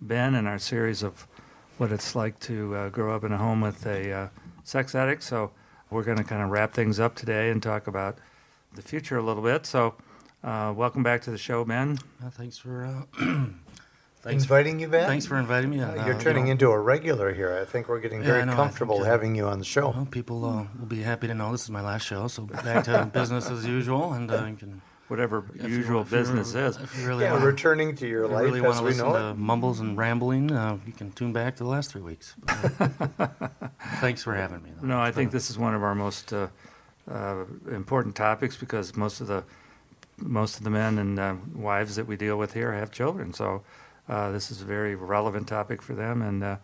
Ben 0.00 0.34
in 0.34 0.46
our 0.46 0.58
series 0.58 1.02
of 1.02 1.26
what 1.76 1.92
it's 1.92 2.14
like 2.14 2.38
to 2.40 2.74
uh, 2.74 2.88
grow 2.88 3.14
up 3.14 3.24
in 3.24 3.32
a 3.32 3.38
home 3.38 3.60
with 3.60 3.86
a 3.86 4.12
uh, 4.12 4.28
sex 4.64 4.94
addict. 4.94 5.22
So 5.22 5.52
we're 5.90 6.04
going 6.04 6.18
to 6.18 6.24
kind 6.24 6.42
of 6.42 6.50
wrap 6.50 6.72
things 6.72 7.00
up 7.00 7.14
today 7.14 7.50
and 7.50 7.62
talk 7.62 7.86
about 7.86 8.18
the 8.74 8.82
future 8.82 9.16
a 9.16 9.22
little 9.22 9.42
bit. 9.42 9.66
So 9.66 9.94
uh, 10.42 10.72
welcome 10.76 11.02
back 11.02 11.22
to 11.22 11.30
the 11.30 11.38
show, 11.38 11.64
Ben. 11.64 11.98
Uh, 12.24 12.30
thanks 12.30 12.58
for 12.58 12.84
uh, 12.84 13.02
thanks 14.22 14.44
inviting 14.44 14.78
you 14.78 14.88
Ben. 14.88 15.06
Thanks 15.06 15.26
for 15.26 15.36
inviting 15.36 15.70
me. 15.70 15.80
Uh, 15.80 15.92
and, 15.92 16.06
You're 16.06 16.16
uh, 16.16 16.20
turning 16.20 16.44
you 16.44 16.48
know, 16.48 16.52
into 16.52 16.70
a 16.70 16.78
regular 16.78 17.34
here. 17.34 17.58
I 17.58 17.64
think 17.64 17.88
we're 17.88 18.00
getting 18.00 18.20
Yeah, 18.20 18.26
very 18.26 18.46
know. 18.46 18.54
Comfortable 18.54 18.96
think, 18.96 19.06
uh, 19.08 19.10
having 19.10 19.34
you 19.34 19.46
on 19.46 19.58
the 19.58 19.64
show. 19.64 19.90
well, 19.90 20.06
people 20.10 20.44
uh, 20.44 20.66
will 20.78 20.86
be 20.86 21.02
happy 21.02 21.26
to 21.26 21.34
know 21.34 21.50
this 21.52 21.64
is 21.64 21.70
my 21.70 21.80
last 21.80 22.06
show, 22.06 22.28
so 22.28 22.44
back 22.44 22.84
to 22.84 23.06
business 23.12 23.50
as 23.50 23.66
usual, 23.66 24.12
and 24.12 24.30
uh, 24.30 24.46
you 24.46 24.56
can 24.56 24.82
Whatever 25.08 25.44
if 25.54 25.68
usual 25.68 26.02
if 26.02 26.12
you- 26.12 26.18
business 26.18 26.54
is. 26.54 26.76
If 26.76 26.96
you 26.98 27.06
really 27.06 27.24
yeah, 27.24 27.32
want, 27.32 27.44
returning 27.44 27.96
to 27.96 28.06
your 28.06 28.24
if 28.24 28.30
you 28.30 28.36
life 28.36 28.44
really 28.44 28.58
as 28.60 28.64
want 28.64 28.76
to 28.78 28.82
we 28.84 28.90
listen 28.90 29.06
know 29.06 29.12
to 29.18 29.28
it. 29.30 29.34
mumbles 29.38 29.80
and 29.80 29.96
rambling, 29.96 30.52
uh, 30.52 30.78
you 30.86 30.92
can 30.92 31.12
tune 31.12 31.32
back 31.32 31.56
to 31.56 31.64
the 31.64 31.68
last 31.70 31.90
three 31.90 32.02
weeks. 32.02 32.34
thanks 34.00 34.22
for 34.22 34.34
having 34.34 34.62
me. 34.62 34.70
Though. 34.80 34.86
No, 34.86 34.98
I 34.98 35.08
It's 35.08 35.16
think 35.16 35.30
this 35.32 35.50
is 35.50 35.58
one 35.58 35.74
of 35.74 35.82
our 35.82 35.94
most 35.94 36.32
uh, 36.32 36.48
uh, 37.10 37.44
important 37.70 38.16
topics 38.16 38.56
because 38.56 38.96
most 38.96 39.20
of 39.20 39.26
the 39.26 39.44
most 40.18 40.58
of 40.58 40.64
the 40.64 40.70
men 40.70 40.98
and 40.98 41.18
uh, 41.18 41.34
wives 41.54 41.96
that 41.96 42.06
we 42.06 42.16
deal 42.16 42.36
with 42.36 42.52
here 42.54 42.72
have 42.72 42.90
children. 42.90 43.32
So 43.32 43.62
uh, 44.08 44.30
this 44.32 44.50
is 44.50 44.60
a 44.60 44.64
very 44.64 44.94
relevant 44.96 45.46
topic 45.46 45.80
for 45.80 45.94
them, 45.94 46.22
and 46.22 46.42
uh, 46.42 46.56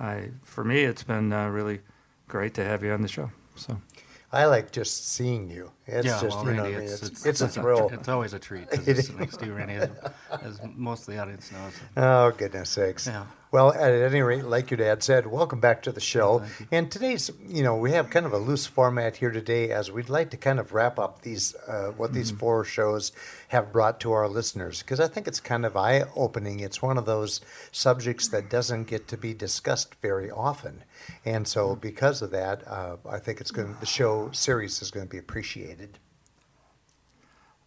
I, 0.00 0.30
for 0.42 0.64
me, 0.64 0.82
it's 0.84 1.02
been 1.02 1.32
uh, 1.32 1.48
really 1.48 1.80
great 2.28 2.54
to 2.54 2.64
have 2.64 2.82
you 2.82 2.90
on 2.92 3.02
the 3.02 3.08
show. 3.08 3.30
So 3.54 3.80
I 4.32 4.46
like 4.46 4.72
just 4.72 5.06
seeing 5.08 5.50
you. 5.50 5.72
It's 5.86 6.06
yeah, 6.06 6.20
just 6.20 6.36
well, 6.38 6.46
you 6.46 6.54
know, 6.54 6.62
Randy, 6.62 6.76
I 6.76 6.80
mean, 6.80 6.88
it's, 6.88 7.02
it's, 7.02 7.26
it's, 7.26 7.40
a 7.40 7.46
a, 7.46 7.48
thrill. 7.48 7.88
It's 7.92 8.08
always 8.08 8.32
a 8.34 8.38
treat 8.38 8.70
to 8.70 9.02
sit 9.02 9.30
to 9.40 9.52
Randy, 9.52 9.74
as, 9.74 9.90
as 10.42 10.60
most 10.76 11.08
of 11.08 11.14
the 11.14 11.20
audience 11.20 11.50
knows. 11.50 11.72
Oh 11.96 12.30
goodness 12.30 12.70
sakes! 12.70 13.06
Yeah. 13.08 13.26
Well, 13.50 13.70
at 13.74 13.92
any 13.92 14.22
rate, 14.22 14.46
like 14.46 14.70
your 14.70 14.78
dad 14.78 15.02
said, 15.02 15.26
welcome 15.26 15.60
back 15.60 15.82
to 15.82 15.92
the 15.92 16.00
show. 16.00 16.42
And 16.70 16.90
today's, 16.90 17.30
you 17.46 17.62
know, 17.62 17.76
we 17.76 17.90
have 17.90 18.08
kind 18.08 18.24
of 18.24 18.32
a 18.32 18.38
loose 18.38 18.64
format 18.64 19.16
here 19.16 19.30
today, 19.30 19.70
as 19.70 19.90
we'd 19.92 20.08
like 20.08 20.30
to 20.30 20.38
kind 20.38 20.58
of 20.58 20.72
wrap 20.72 20.98
up 20.98 21.20
these 21.20 21.54
uh, 21.68 21.88
what 21.88 22.10
Mm-hmm. 22.12 22.18
these 22.18 22.30
four 22.30 22.64
shows 22.64 23.12
have 23.48 23.70
brought 23.70 24.00
to 24.00 24.12
our 24.12 24.26
listeners, 24.26 24.80
because 24.80 25.00
I 25.00 25.06
think 25.08 25.28
it's 25.28 25.38
kind 25.40 25.66
of 25.66 25.76
eye 25.76 26.04
opening. 26.16 26.60
It's 26.60 26.80
one 26.80 26.96
of 26.96 27.04
those 27.04 27.42
subjects 27.72 28.28
that 28.28 28.48
doesn't 28.48 28.84
get 28.84 29.06
to 29.08 29.18
be 29.18 29.34
discussed 29.34 29.96
very 30.00 30.30
often, 30.30 30.84
and 31.24 31.44
Mm-hmm. 31.44 31.50
so 31.50 31.76
because 31.76 32.22
of 32.22 32.30
that, 32.30 32.66
uh, 32.66 32.96
I 33.06 33.18
think 33.18 33.40
it's 33.42 33.50
going. 33.50 33.76
The 33.80 33.86
show 33.86 34.30
series 34.32 34.80
is 34.80 34.90
going 34.90 35.04
to 35.06 35.10
be 35.10 35.18
appreciated. 35.18 35.71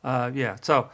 Uh, 0.03 0.31
yeah. 0.33 0.57
So 0.61 0.89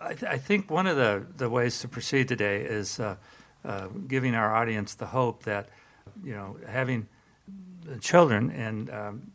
I, 0.00 0.14
th- 0.14 0.30
I 0.30 0.38
think 0.38 0.70
one 0.70 0.86
of 0.86 0.96
the, 0.96 1.26
the 1.36 1.48
ways 1.48 1.80
to 1.80 1.88
proceed 1.88 2.28
today 2.28 2.62
is 2.62 2.98
uh, 2.98 3.16
uh, 3.64 3.88
giving 4.08 4.34
our 4.34 4.54
audience 4.54 4.94
the 4.94 5.06
hope 5.06 5.44
that, 5.44 5.68
you 6.24 6.34
know, 6.34 6.56
having 6.68 7.08
children 8.00 8.50
and 8.50 8.90
um, 8.90 9.30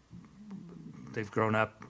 they've 1.13 1.31
grown 1.31 1.55
up 1.55 1.83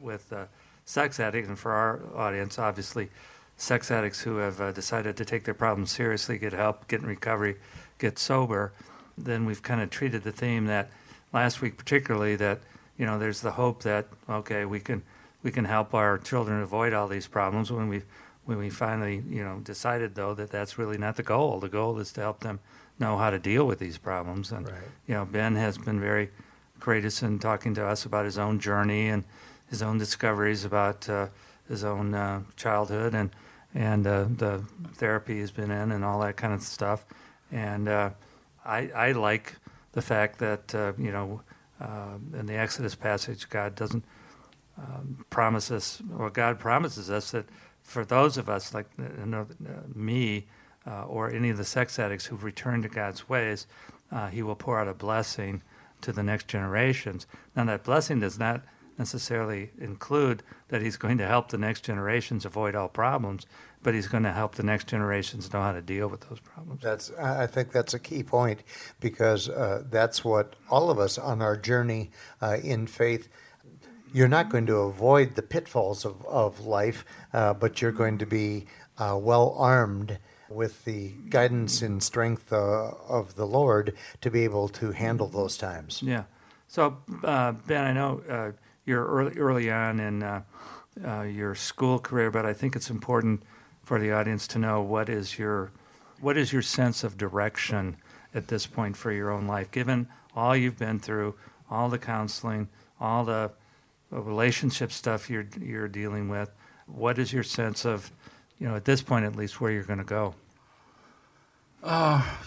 with 0.00 0.32
uh, 0.32 0.46
sex 0.84 1.18
addicts, 1.18 1.48
and 1.48 1.58
for 1.58 1.72
our 1.72 2.00
audience, 2.16 2.58
obviously, 2.58 3.10
sex 3.56 3.90
addicts 3.90 4.22
who 4.22 4.36
have 4.36 4.60
uh, 4.60 4.72
decided 4.72 5.16
to 5.16 5.24
take 5.24 5.44
their 5.44 5.54
problems 5.54 5.90
seriously, 5.90 6.38
get 6.38 6.52
help, 6.52 6.86
get 6.88 7.00
in 7.00 7.06
recovery, 7.06 7.56
get 7.98 8.18
sober, 8.18 8.72
then 9.18 9.44
we've 9.44 9.62
kind 9.62 9.80
of 9.80 9.90
treated 9.90 10.22
the 10.22 10.32
theme 10.32 10.66
that 10.66 10.90
last 11.32 11.60
week, 11.60 11.76
particularly, 11.76 12.36
that 12.36 12.60
you 12.98 13.06
know, 13.06 13.18
there's 13.18 13.40
the 13.40 13.52
hope 13.52 13.82
that 13.82 14.06
okay, 14.28 14.64
we 14.64 14.80
can 14.80 15.02
we 15.42 15.50
can 15.50 15.64
help 15.64 15.94
our 15.94 16.18
children 16.18 16.62
avoid 16.62 16.92
all 16.92 17.08
these 17.08 17.26
problems 17.26 17.70
when 17.70 17.88
we 17.88 18.02
when 18.44 18.58
we 18.58 18.70
finally 18.70 19.22
you 19.28 19.42
know 19.44 19.60
decided 19.60 20.14
though 20.14 20.34
that 20.34 20.50
that's 20.50 20.78
really 20.78 20.98
not 20.98 21.16
the 21.16 21.22
goal. 21.22 21.60
The 21.60 21.68
goal 21.68 21.98
is 21.98 22.12
to 22.12 22.20
help 22.20 22.40
them 22.40 22.60
know 22.98 23.18
how 23.18 23.30
to 23.30 23.38
deal 23.38 23.66
with 23.66 23.78
these 23.78 23.98
problems. 23.98 24.52
And 24.52 24.66
Right. 24.66 24.76
you 25.06 25.14
know, 25.14 25.24
Ben 25.24 25.56
has 25.56 25.78
been 25.78 26.00
very 26.00 26.30
courageous 26.80 27.22
in 27.22 27.38
talking 27.38 27.74
to 27.74 27.86
us 27.86 28.04
about 28.04 28.24
his 28.24 28.38
own 28.38 28.58
journey 28.60 29.08
and 29.08 29.24
his 29.68 29.82
own 29.82 29.98
discoveries 29.98 30.64
about 30.64 31.08
uh, 31.08 31.28
his 31.68 31.84
own 31.84 32.14
uh, 32.14 32.42
childhood 32.56 33.14
and 33.14 33.30
and 33.74 34.06
uh, 34.06 34.24
the 34.28 34.62
therapy 34.94 35.40
he's 35.40 35.50
been 35.50 35.70
in 35.70 35.92
and 35.92 36.04
all 36.04 36.20
that 36.20 36.36
kind 36.36 36.54
of 36.54 36.62
stuff. 36.62 37.04
And 37.52 37.88
uh, 37.88 38.10
I, 38.64 38.90
I 38.94 39.12
like 39.12 39.56
the 39.92 40.02
fact 40.02 40.38
that 40.38 40.74
uh, 40.74 40.92
you 40.98 41.12
know 41.12 41.42
uh, 41.80 42.18
in 42.32 42.46
the 42.46 42.56
Exodus 42.56 42.94
passage, 42.94 43.48
God 43.48 43.74
doesn't 43.74 44.04
um, 44.78 45.24
promise 45.30 45.70
us, 45.70 46.02
or 46.16 46.30
God 46.30 46.58
promises 46.58 47.10
us 47.10 47.30
that 47.30 47.46
for 47.82 48.04
those 48.04 48.36
of 48.36 48.48
us 48.48 48.74
like 48.74 48.86
uh, 48.98 49.36
uh, 49.36 49.44
me 49.94 50.46
uh, 50.86 51.04
or 51.04 51.30
any 51.30 51.50
of 51.50 51.56
the 51.56 51.64
sex 51.64 51.98
addicts 51.98 52.26
who've 52.26 52.44
returned 52.44 52.82
to 52.82 52.88
God's 52.88 53.28
ways, 53.28 53.66
uh, 54.10 54.28
He 54.28 54.42
will 54.42 54.56
pour 54.56 54.80
out 54.80 54.88
a 54.88 54.94
blessing 54.94 55.62
to 56.02 56.12
the 56.12 56.22
next 56.22 56.48
generations. 56.48 57.26
Now, 57.54 57.64
that 57.64 57.84
blessing 57.84 58.20
does 58.20 58.38
not 58.38 58.62
necessarily 58.98 59.70
include 59.78 60.42
that 60.68 60.82
He's 60.82 60.96
going 60.96 61.18
to 61.18 61.26
help 61.26 61.48
the 61.48 61.58
next 61.58 61.84
generations 61.84 62.44
avoid 62.44 62.74
all 62.74 62.88
problems, 62.88 63.46
but 63.86 63.94
He's 63.94 64.08
going 64.08 64.24
to 64.24 64.32
help 64.32 64.56
the 64.56 64.64
next 64.64 64.88
generations 64.88 65.52
know 65.52 65.62
how 65.62 65.70
to 65.70 65.80
deal 65.80 66.08
with 66.08 66.28
those 66.28 66.40
problems. 66.40 66.82
That's 66.82 67.12
I 67.12 67.46
think 67.46 67.70
that's 67.70 67.94
a 67.94 68.00
key 68.00 68.24
point 68.24 68.64
because 68.98 69.48
uh, 69.48 69.84
that's 69.88 70.24
what 70.24 70.56
all 70.68 70.90
of 70.90 70.98
us 70.98 71.18
on 71.18 71.40
our 71.40 71.56
journey 71.56 72.10
uh, 72.42 72.56
in 72.64 72.88
faith. 72.88 73.28
You're 74.12 74.26
not 74.26 74.48
going 74.48 74.66
to 74.66 74.78
avoid 74.78 75.36
the 75.36 75.42
pitfalls 75.42 76.04
of, 76.04 76.26
of 76.26 76.66
life, 76.66 77.04
uh, 77.32 77.54
but 77.54 77.80
you're 77.80 77.92
going 77.92 78.18
to 78.18 78.26
be 78.26 78.66
uh, 78.98 79.16
well 79.22 79.54
armed 79.56 80.18
with 80.48 80.84
the 80.84 81.12
guidance 81.28 81.80
and 81.80 82.02
strength 82.02 82.52
uh, 82.52 82.90
of 83.08 83.36
the 83.36 83.46
Lord 83.46 83.94
to 84.20 84.32
be 84.32 84.42
able 84.42 84.66
to 84.70 84.90
handle 84.90 85.28
those 85.28 85.56
times. 85.56 86.02
Yeah. 86.02 86.24
So, 86.66 86.96
uh, 87.22 87.52
Ben, 87.52 87.84
I 87.84 87.92
know 87.92 88.20
uh, 88.28 88.50
you're 88.84 89.06
early, 89.06 89.38
early 89.38 89.70
on 89.70 90.00
in 90.00 90.24
uh, 90.24 90.42
uh, 91.06 91.22
your 91.22 91.54
school 91.54 92.00
career, 92.00 92.32
but 92.32 92.44
I 92.44 92.52
think 92.52 92.74
it's 92.74 92.90
important 92.90 93.44
for 93.86 94.00
the 94.00 94.10
audience 94.10 94.48
to 94.48 94.58
know 94.58 94.82
what 94.82 95.08
is 95.08 95.38
your 95.38 95.70
what 96.20 96.36
is 96.36 96.52
your 96.52 96.60
sense 96.60 97.04
of 97.04 97.16
direction 97.16 97.96
at 98.34 98.48
this 98.48 98.66
point 98.66 98.96
for 98.96 99.12
your 99.12 99.30
own 99.30 99.46
life, 99.46 99.70
given 99.70 100.08
all 100.34 100.56
you've 100.56 100.76
been 100.76 100.98
through, 100.98 101.36
all 101.70 101.88
the 101.88 101.98
counseling, 101.98 102.68
all 103.00 103.24
the 103.24 103.52
uh, 104.12 104.20
relationship 104.20 104.90
stuff 104.90 105.30
you're 105.30 105.46
you're 105.60 105.86
dealing 105.86 106.28
with. 106.28 106.50
What 106.86 107.16
is 107.16 107.32
your 107.32 107.44
sense 107.44 107.84
of, 107.84 108.10
you 108.58 108.68
know, 108.68 108.74
at 108.74 108.86
this 108.86 109.02
point 109.02 109.24
at 109.24 109.36
least, 109.36 109.60
where 109.60 109.70
you're 109.70 109.84
going 109.84 110.00
to 110.00 110.04
go? 110.04 110.34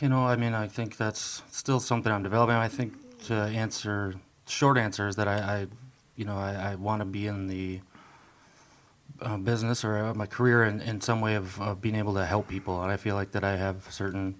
You 0.01 0.09
know, 0.09 0.25
I 0.27 0.35
mean, 0.35 0.53
I 0.53 0.67
think 0.67 0.97
that's 0.97 1.41
still 1.51 1.79
something 1.79 2.11
I'm 2.11 2.23
developing. 2.23 2.55
I 2.55 2.67
think 2.67 2.93
to 3.27 3.33
answer, 3.33 4.15
short 4.45 4.77
answer 4.77 5.07
is 5.07 5.15
that 5.15 5.29
I, 5.29 5.37
I 5.37 5.67
you 6.17 6.25
know, 6.25 6.37
I, 6.37 6.71
I 6.71 6.75
want 6.75 6.99
to 6.99 7.05
be 7.05 7.27
in 7.27 7.47
the 7.47 7.79
uh, 9.21 9.37
business 9.37 9.83
or 9.83 9.97
uh, 9.97 10.13
my 10.13 10.25
career 10.25 10.63
in, 10.63 10.81
in 10.81 11.01
some 11.01 11.21
way 11.21 11.35
of, 11.35 11.59
of 11.61 11.81
being 11.81 11.95
able 11.95 12.13
to 12.13 12.25
help 12.25 12.47
people. 12.47 12.81
And 12.81 12.91
I 12.91 12.97
feel 12.97 13.15
like 13.15 13.31
that 13.31 13.43
I 13.43 13.57
have 13.57 13.87
certain 13.89 14.35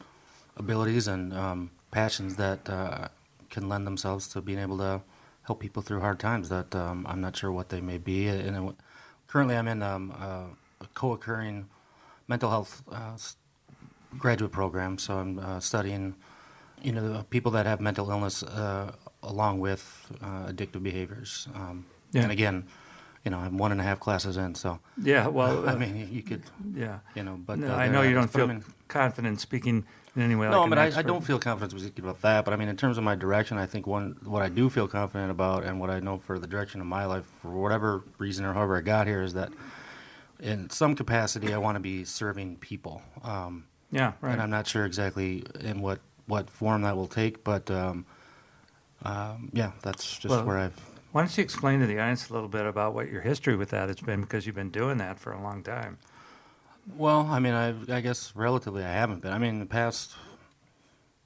abilities 0.58 1.08
and 1.08 1.34
um, 1.34 1.72
passions 1.92 2.36
that 2.36 2.70
uh, 2.70 3.08
can 3.50 3.68
lend 3.70 3.86
themselves 3.88 4.28
to 4.30 4.42
being 4.42 4.60
able 4.60 4.78
to 4.78 5.02
help 5.44 5.60
people 5.60 5.81
through 5.81 6.02
hard 6.02 6.20
times 6.20 6.50
that 6.50 6.76
um, 6.76 7.06
I'm 7.10 7.22
not 7.22 7.36
sure 7.36 7.52
what 7.52 7.70
they 7.70 7.81
may 7.81 7.98
be. 7.98 8.28
And 8.28 8.56
it, 8.56 8.76
currently 9.28 9.56
I'm 9.56 9.68
in 9.68 9.81
um, 9.81 10.14
uh, 10.20 10.46
a 10.82 10.88
co-occurring 10.94 11.68
mental 12.28 12.50
health 12.50 12.84
uh, 12.92 13.18
graduate 14.18 14.52
program, 14.52 14.98
so 14.98 15.18
I'm 15.18 15.40
uh, 15.40 15.60
studying, 15.60 16.16
you 16.82 16.92
know, 16.92 17.14
the 17.14 17.24
people 17.24 17.52
that 17.54 17.66
have 17.66 17.80
mental 17.82 18.10
illness 18.10 18.44
uh, 18.44 18.92
along 19.24 19.60
with 19.60 20.12
uh, 20.22 20.48
addictive 20.52 20.84
behaviors. 20.84 21.48
Um, 21.54 21.86
Yeah. 22.12 22.24
And 22.24 22.32
again, 22.32 22.66
you 23.25 23.31
know, 23.31 23.39
I'm 23.39 23.57
one 23.57 23.71
and 23.71 23.81
a 23.81 23.83
half 23.83 24.00
classes 24.00 24.38
in, 24.38 24.56
so 24.56 24.80
Yeah. 25.01 25.27
Well, 25.27 25.68
I 25.74 25.75
mean, 25.75 26.07
you- 26.12 26.24
could, 26.24 26.44
yeah. 26.74 27.00
you 27.16 27.24
know, 27.24 27.38
but 27.45 27.60
No, 27.60 27.74
uh, 27.74 27.75
I 27.75 27.88
know 27.88 28.01
you 28.01 28.13
don't 28.13 28.24
I 28.24 28.27
feel 28.27 28.48
mean- 28.48 28.63
confident 28.88 29.39
speaking 29.42 29.86
in 30.16 30.21
any 30.24 30.36
way. 30.36 30.50
no, 30.50 30.62
like 30.62 30.69
but 30.69 30.80
I, 30.80 31.00
I 31.00 31.01
don't 31.04 31.24
feel 31.24 31.38
confident 31.39 31.80
speaking 31.80 32.04
about 32.06 32.21
that. 32.21 32.44
But 32.45 32.54
I 32.54 32.57
mean, 32.57 32.69
in 32.69 32.75
terms 32.77 32.98
of 32.98 33.04
my 33.04 33.16
direction, 33.16 33.57
I 33.57 33.66
think 33.68 33.86
one 33.86 34.18
what 34.24 34.42
I 34.42 34.50
do 34.50 34.69
feel 34.69 34.88
confident 34.88 35.31
about, 35.31 35.63
and 35.63 35.80
what 35.80 35.89
I 35.89 36.00
know 36.00 36.18
for 36.18 36.39
the 36.39 36.48
direction 36.48 36.81
of 36.81 36.88
my 36.88 37.06
life, 37.06 37.25
for 37.42 37.50
whatever 37.51 38.04
reason 38.18 38.45
or 38.45 38.54
however 38.54 38.77
I 38.77 38.81
got 38.81 39.06
here, 39.07 39.22
is 39.22 39.33
that 39.33 39.51
in 40.39 40.69
some 40.69 40.95
capacity 40.95 41.54
I 41.54 41.57
want 41.57 41.75
to 41.75 41.80
be 41.81 42.06
serving 42.06 42.57
people. 42.57 43.01
Um, 43.24 43.65
Yeah, 43.92 44.13
right. 44.22 44.33
and 44.33 44.42
I'm 44.42 44.50
not 44.50 44.65
sure 44.68 44.86
exactly 44.86 45.44
in 45.60 45.81
what 45.81 46.00
what 46.25 46.50
form 46.50 46.81
that 46.83 46.95
will 46.95 47.07
take, 47.07 47.44
but 47.44 47.69
um, 47.72 48.06
um, 49.04 49.50
yeah, 49.54 49.72
that's 49.81 50.18
just 50.18 50.30
Well- 50.30 50.45
where 50.45 50.57
I've. 50.57 50.88
Why 51.12 51.22
don't 51.22 51.38
you 51.38 51.44
explain 51.44 51.80
to 51.80 51.88
the 51.88 52.00
audience 52.00 52.30
a 52.30 52.34
little 52.34 52.48
bit 52.48 52.68
about 52.68 52.94
what 52.94 53.10
your 53.10 53.22
history 53.22 53.56
with 53.56 53.70
that 53.72 53.88
has 53.90 54.00
been 54.00 54.22
because 54.22 54.46
you've 54.46 54.56
been 54.56 54.70
doing 54.70 55.00
that 55.00 55.20
for 55.20 55.32
a 55.32 55.42
long 55.42 55.64
time. 55.64 55.98
Well, 56.96 57.28
I 57.30 57.40
mean, 57.40 57.54
I, 57.54 57.74
I 57.92 58.02
guess 58.02 58.36
relatively 58.36 58.84
I 58.84 58.92
haven't 58.92 59.22
been. 59.22 59.34
I 59.34 59.40
mean, 59.40 59.60
the 59.60 59.66
past, 59.66 60.14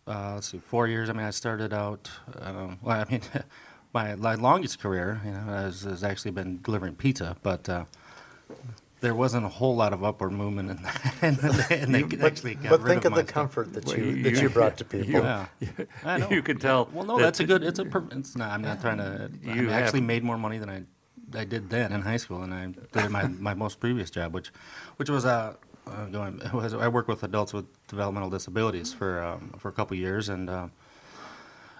uh, 0.07 0.35
let's 0.35 0.51
see, 0.51 0.59
four 0.59 0.87
years. 0.87 1.09
I 1.09 1.13
mean, 1.13 1.25
I 1.25 1.31
started 1.31 1.73
out. 1.73 2.09
Um, 2.39 2.79
well, 2.81 3.05
I 3.05 3.11
mean, 3.11 3.21
my, 3.93 4.15
my 4.15 4.35
longest 4.35 4.79
career, 4.79 5.19
you 5.25 5.31
know, 5.31 5.39
has, 5.39 5.81
has 5.81 6.01
actually 6.01 6.31
been 6.31 6.61
delivering 6.61 6.95
pizza, 6.95 7.35
but 7.43 7.67
uh, 7.67 7.83
there 9.03 9.13
wasn't 9.13 9.45
a 9.45 9.49
whole 9.49 9.75
lot 9.75 9.91
of 9.91 10.01
upward 10.01 10.31
movement 10.31 10.71
in 10.71 10.77
that. 10.81 11.15
and, 11.21 11.37
and 11.69 11.93
they 11.93 12.03
But, 12.03 12.21
actually 12.31 12.55
got 12.55 12.69
but 12.69 12.81
rid 12.81 12.89
think 12.93 13.05
of 13.05 13.11
my 13.11 13.17
the 13.17 13.23
stuff. 13.27 13.33
comfort 13.33 13.73
that 13.73 13.85
Well, 13.85 13.97
you, 13.99 14.05
you- 14.05 14.23
that 14.23 14.41
you 14.41 14.49
brought 14.49 14.77
to 14.77 14.85
you- 14.85 15.03
people. 15.03 15.21
Yeah, 15.21 15.45
I 16.05 16.17
know. 16.19 16.29
You 16.29 16.41
can 16.41 16.57
tell. 16.57 16.87
Well, 16.93 17.05
no, 17.05 17.17
that- 17.17 17.23
that's 17.23 17.39
a 17.41 17.43
good. 17.43 17.63
It's 17.63 17.79
a. 17.79 17.85
Per, 17.85 18.01
it's 18.11 18.35
not. 18.37 18.49
I'm 18.51 18.61
not 18.61 18.79
trying 18.79 18.97
to. 18.99 19.29
I 19.45 19.53
You 19.53 19.69
I 19.69 19.73
actually 19.73 19.99
have- 19.99 20.07
made 20.07 20.23
more 20.23 20.37
money 20.37 20.57
than 20.57 20.69
I, 20.69 20.83
I 21.37 21.43
did 21.43 21.69
then 21.69 21.91
in 21.91 22.01
high 22.01 22.17
school, 22.17 22.41
and 22.43 22.53
I 22.53 22.63
did 23.01 23.09
my 23.11 23.27
my 23.49 23.53
most 23.53 23.81
previous 23.81 24.09
job, 24.09 24.33
which, 24.33 24.49
which 24.95 25.09
was 25.09 25.25
uh, 25.25 25.55
uh 25.85 26.05
going. 26.05 26.39
Was, 26.53 26.73
I 26.73 26.87
worked 26.87 27.09
with 27.09 27.23
adults 27.23 27.51
with 27.53 27.65
developmental 27.87 28.29
disabilities 28.29 28.93
for 28.93 29.21
um, 29.21 29.53
for 29.59 29.67
a 29.67 29.73
couple 29.73 29.97
years, 29.97 30.29
and. 30.29 30.49
Uh, 30.49 30.67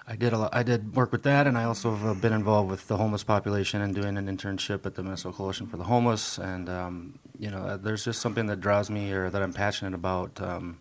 I 0.05 0.15
did 0.17 0.33
a 0.33 0.37
lot, 0.37 0.53
I 0.53 0.63
did 0.63 0.95
work 0.95 1.11
with 1.13 1.23
that, 1.23 1.47
and 1.47 1.57
I 1.57 1.63
also 1.63 1.95
have 1.95 2.05
uh, 2.05 2.13
been 2.13 2.33
involved 2.33 2.69
with 2.69 2.87
the 2.87 2.97
homeless 2.97 3.23
population 3.23 3.81
and 3.81 3.95
doing 3.95 4.17
an 4.17 4.27
internship 4.27 4.85
at 4.85 4.95
the 4.95 5.03
Minnesota 5.03 5.35
Coalition 5.37 5.65
for 5.65 5.77
the 5.77 5.85
Homeless. 5.85 6.37
And 6.37 6.67
um, 6.67 7.19
you 7.39 7.49
know, 7.49 7.59
uh, 7.59 7.77
there's 7.77 8.03
just 8.03 8.21
something 8.21 8.47
that 8.47 8.59
draws 8.59 8.89
me, 8.89 9.11
or 9.13 9.29
that 9.29 9.41
I'm 9.41 9.53
passionate 9.53 9.93
about, 9.93 10.41
um, 10.41 10.79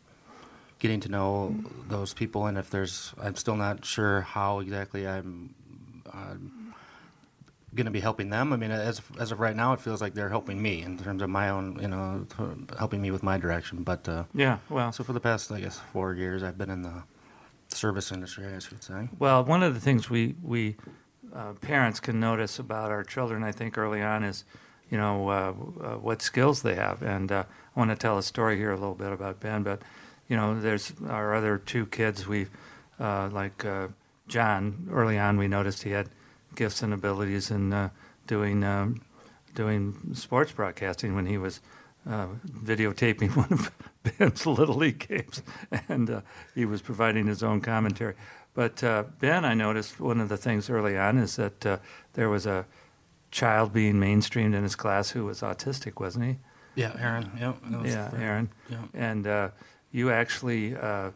getting 0.80 0.98
to 1.00 1.08
know 1.08 1.54
those 1.88 2.12
people. 2.14 2.46
And 2.46 2.58
if 2.58 2.68
there's, 2.70 3.14
I'm 3.20 3.36
still 3.36 3.56
not 3.56 3.84
sure 3.84 4.22
how 4.22 4.58
exactly 4.58 5.06
I'm 5.06 5.54
uh, 6.12 6.34
going 7.74 7.84
to 7.86 7.92
be 7.92 8.00
helping 8.00 8.30
them. 8.30 8.52
I 8.52 8.56
mean, 8.56 8.72
as 8.72 9.00
as 9.20 9.30
of 9.30 9.38
right 9.38 9.54
now, 9.54 9.72
it 9.72 9.80
feels 9.80 10.00
like 10.00 10.14
they're 10.14 10.30
helping 10.30 10.60
me 10.60 10.82
in 10.82 10.98
terms 10.98 11.22
of 11.22 11.30
my 11.30 11.48
own, 11.48 11.78
you 11.80 11.86
know, 11.86 12.26
helping 12.76 13.00
me 13.00 13.12
with 13.12 13.22
my 13.22 13.38
direction. 13.38 13.84
But 13.84 14.08
uh, 14.08 14.24
Yeah, 14.34 14.58
well, 14.68 14.90
so 14.90 15.04
for 15.04 15.12
the 15.12 15.20
past, 15.20 15.52
I 15.52 15.60
guess, 15.60 15.78
four 15.92 16.12
years, 16.14 16.42
I've 16.42 16.58
been 16.58 16.70
in 16.70 16.82
the 16.82 17.04
service 17.76 18.12
industry, 18.12 18.46
I 18.54 18.58
should 18.58 18.82
say. 18.82 19.08
Well, 19.18 19.44
one 19.44 19.62
of 19.62 19.74
the 19.74 19.80
things 19.80 20.10
we 20.10 20.34
we 20.42 20.76
uh, 21.34 21.54
parents 21.54 22.00
can 22.00 22.20
notice 22.20 22.58
about 22.58 22.90
our 22.90 23.02
children, 23.02 23.42
I 23.42 23.52
think, 23.52 23.78
early 23.78 24.02
on 24.02 24.22
is, 24.22 24.44
you 24.90 24.98
know, 24.98 25.28
uh, 25.28 25.32
uh, 25.32 25.96
what 25.98 26.20
skills 26.20 26.62
they 26.62 26.74
have. 26.74 27.02
And 27.02 27.32
uh, 27.32 27.44
I 27.74 27.78
want 27.78 27.90
to 27.90 27.96
tell 27.96 28.18
a 28.18 28.22
story 28.22 28.56
here 28.56 28.70
a 28.70 28.76
little 28.76 28.94
bit 28.94 29.12
about 29.12 29.40
Ben, 29.40 29.62
but 29.62 29.80
you 30.28 30.36
know, 30.36 30.58
there's 30.60 30.92
our 31.08 31.34
other 31.34 31.58
two 31.58 31.86
kids. 31.86 32.26
We 32.26 32.46
uh, 33.00 33.28
like 33.32 33.64
John. 34.28 34.88
Early 34.90 35.18
on, 35.18 35.36
we 35.36 35.48
noticed 35.48 35.82
he 35.82 35.90
had 35.90 36.08
gifts 36.54 36.82
and 36.82 36.92
abilities 36.92 37.50
in 37.50 37.90
doing 38.26 38.64
um, 38.64 39.02
doing 39.54 40.14
sports 40.14 40.52
broadcasting 40.52 41.14
when 41.14 41.26
he 41.26 41.38
was 41.38 41.60
uh, 42.08 42.26
videotaping 42.48 43.36
one 43.36 43.52
of 43.52 43.70
Ben's 44.18 44.46
little 44.46 44.74
league 44.76 45.06
games, 45.08 45.42
and 45.88 46.10
uh, 46.10 46.20
he 46.54 46.64
was 46.64 46.82
providing 46.82 47.26
his 47.26 47.42
own 47.42 47.60
commentary. 47.60 48.14
But 48.54 48.82
uh, 48.84 49.04
Ben, 49.20 49.44
I 49.44 49.54
noticed 49.54 49.98
one 50.00 50.20
of 50.20 50.28
the 50.28 50.36
things 50.36 50.68
early 50.68 50.98
on 50.98 51.18
is 51.18 51.36
that 51.36 51.64
uh, 51.64 51.76
there 52.14 52.28
was 52.28 52.44
a 52.46 52.66
child 53.30 53.72
being 53.72 53.94
mainstreamed 53.94 54.54
in 54.54 54.62
his 54.62 54.76
class 54.76 55.10
who 55.10 55.24
was 55.24 55.40
autistic, 55.40 55.98
wasn't 56.00 56.24
he? 56.26 56.36
Yeah, 56.74 56.94
Aaron. 56.98 57.30
Yeah, 57.38 57.54
was 57.80 57.92
Yeah, 57.94 58.08
the- 58.08 58.18
Aaron. 58.18 58.50
Yeah. 58.68 58.78
And 58.92 59.26
uh, 59.26 59.48
you 59.90 60.10
actually 60.10 60.76
uh, 60.76 61.12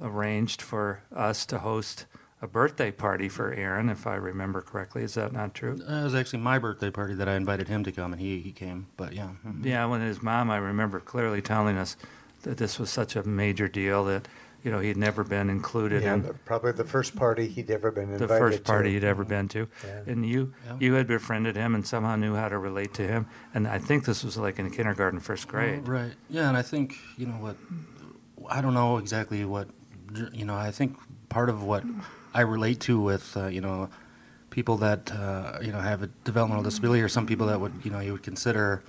arranged 0.00 0.62
for 0.62 1.02
us 1.14 1.46
to 1.46 1.58
host 1.58 2.06
a 2.42 2.46
birthday 2.46 2.90
party 2.90 3.28
for 3.28 3.52
Aaron, 3.52 3.88
if 3.88 4.06
I 4.06 4.14
remember 4.16 4.60
correctly. 4.60 5.02
Is 5.02 5.14
that 5.14 5.32
not 5.32 5.54
true? 5.54 5.80
Uh, 5.88 5.92
It 6.00 6.04
was 6.04 6.14
actually 6.14 6.40
my 6.40 6.58
birthday 6.58 6.90
party 6.90 7.14
that 7.14 7.28
I 7.28 7.34
invited 7.34 7.68
him 7.68 7.82
to 7.84 7.92
come, 7.92 8.12
and 8.12 8.20
he, 8.20 8.40
he 8.40 8.52
came. 8.52 8.86
But 8.96 9.14
yeah, 9.14 9.30
mhm. 9.46 9.64
Yeah, 9.64 9.86
when 9.86 10.00
his 10.02 10.22
mom, 10.22 10.50
I 10.50 10.58
remember 10.58 11.00
clearly 11.00 11.40
telling 11.40 11.76
us 11.78 11.96
that 12.42 12.58
this 12.58 12.78
was 12.78 12.90
such 12.90 13.16
a 13.16 13.22
major 13.24 13.68
deal 13.68 14.04
that 14.04 14.28
you 14.62 14.70
know 14.70 14.80
he'd 14.80 14.96
never 14.96 15.24
been 15.24 15.48
included 15.48 16.02
Yeah, 16.02 16.14
in 16.14 16.34
probably 16.44 16.72
the 16.72 16.84
first 16.84 17.16
party 17.16 17.46
he'd 17.48 17.70
ever 17.70 17.90
been 17.90 18.04
invited 18.12 18.18
to. 18.18 18.26
the 18.26 18.38
first 18.38 18.58
to. 18.58 18.64
party 18.64 18.92
he'd 18.92 19.04
ever 19.04 19.24
been 19.24 19.48
to, 19.48 19.68
Yeah. 19.84 20.00
and 20.12 20.26
you 20.28 20.52
Yeah. 20.66 20.76
you 20.80 20.92
had 20.94 21.06
befriended 21.06 21.56
him 21.56 21.74
and 21.74 21.86
somehow 21.86 22.16
knew 22.16 22.34
how 22.34 22.48
to 22.48 22.58
relate 22.58 22.92
to 22.94 23.02
him. 23.06 23.26
And 23.54 23.66
I 23.66 23.78
think 23.78 24.04
this 24.04 24.22
was 24.24 24.36
like 24.36 24.58
in 24.58 24.70
kindergarten, 24.70 25.20
first 25.20 25.48
grade. 25.48 25.88
Right. 25.88 26.12
Yeah, 26.28 26.48
and 26.48 26.56
I 26.56 26.62
think 26.62 26.96
you 27.16 27.26
know 27.26 27.34
what. 27.40 27.56
I 28.50 28.60
don't 28.60 28.74
know 28.74 28.98
exactly 28.98 29.44
what. 29.44 29.68
You 30.32 30.44
know, 30.44 30.54
I 30.54 30.70
think 30.70 30.96
part 31.28 31.48
of 31.48 31.62
what 31.62 31.82
I 32.36 32.42
relate 32.42 32.80
to 32.80 33.00
with 33.00 33.36
uh, 33.36 33.46
you 33.46 33.60
know 33.60 33.88
people 34.50 34.76
that 34.78 35.10
uh, 35.12 35.58
you 35.62 35.72
know 35.72 35.80
have 35.80 36.02
a 36.02 36.08
developmental 36.24 36.64
disability, 36.64 37.02
or 37.02 37.08
some 37.08 37.26
people 37.26 37.46
that 37.46 37.60
would 37.60 37.84
you 37.84 37.90
know 37.90 38.00
you 38.00 38.12
would 38.12 38.22
consider. 38.22 38.82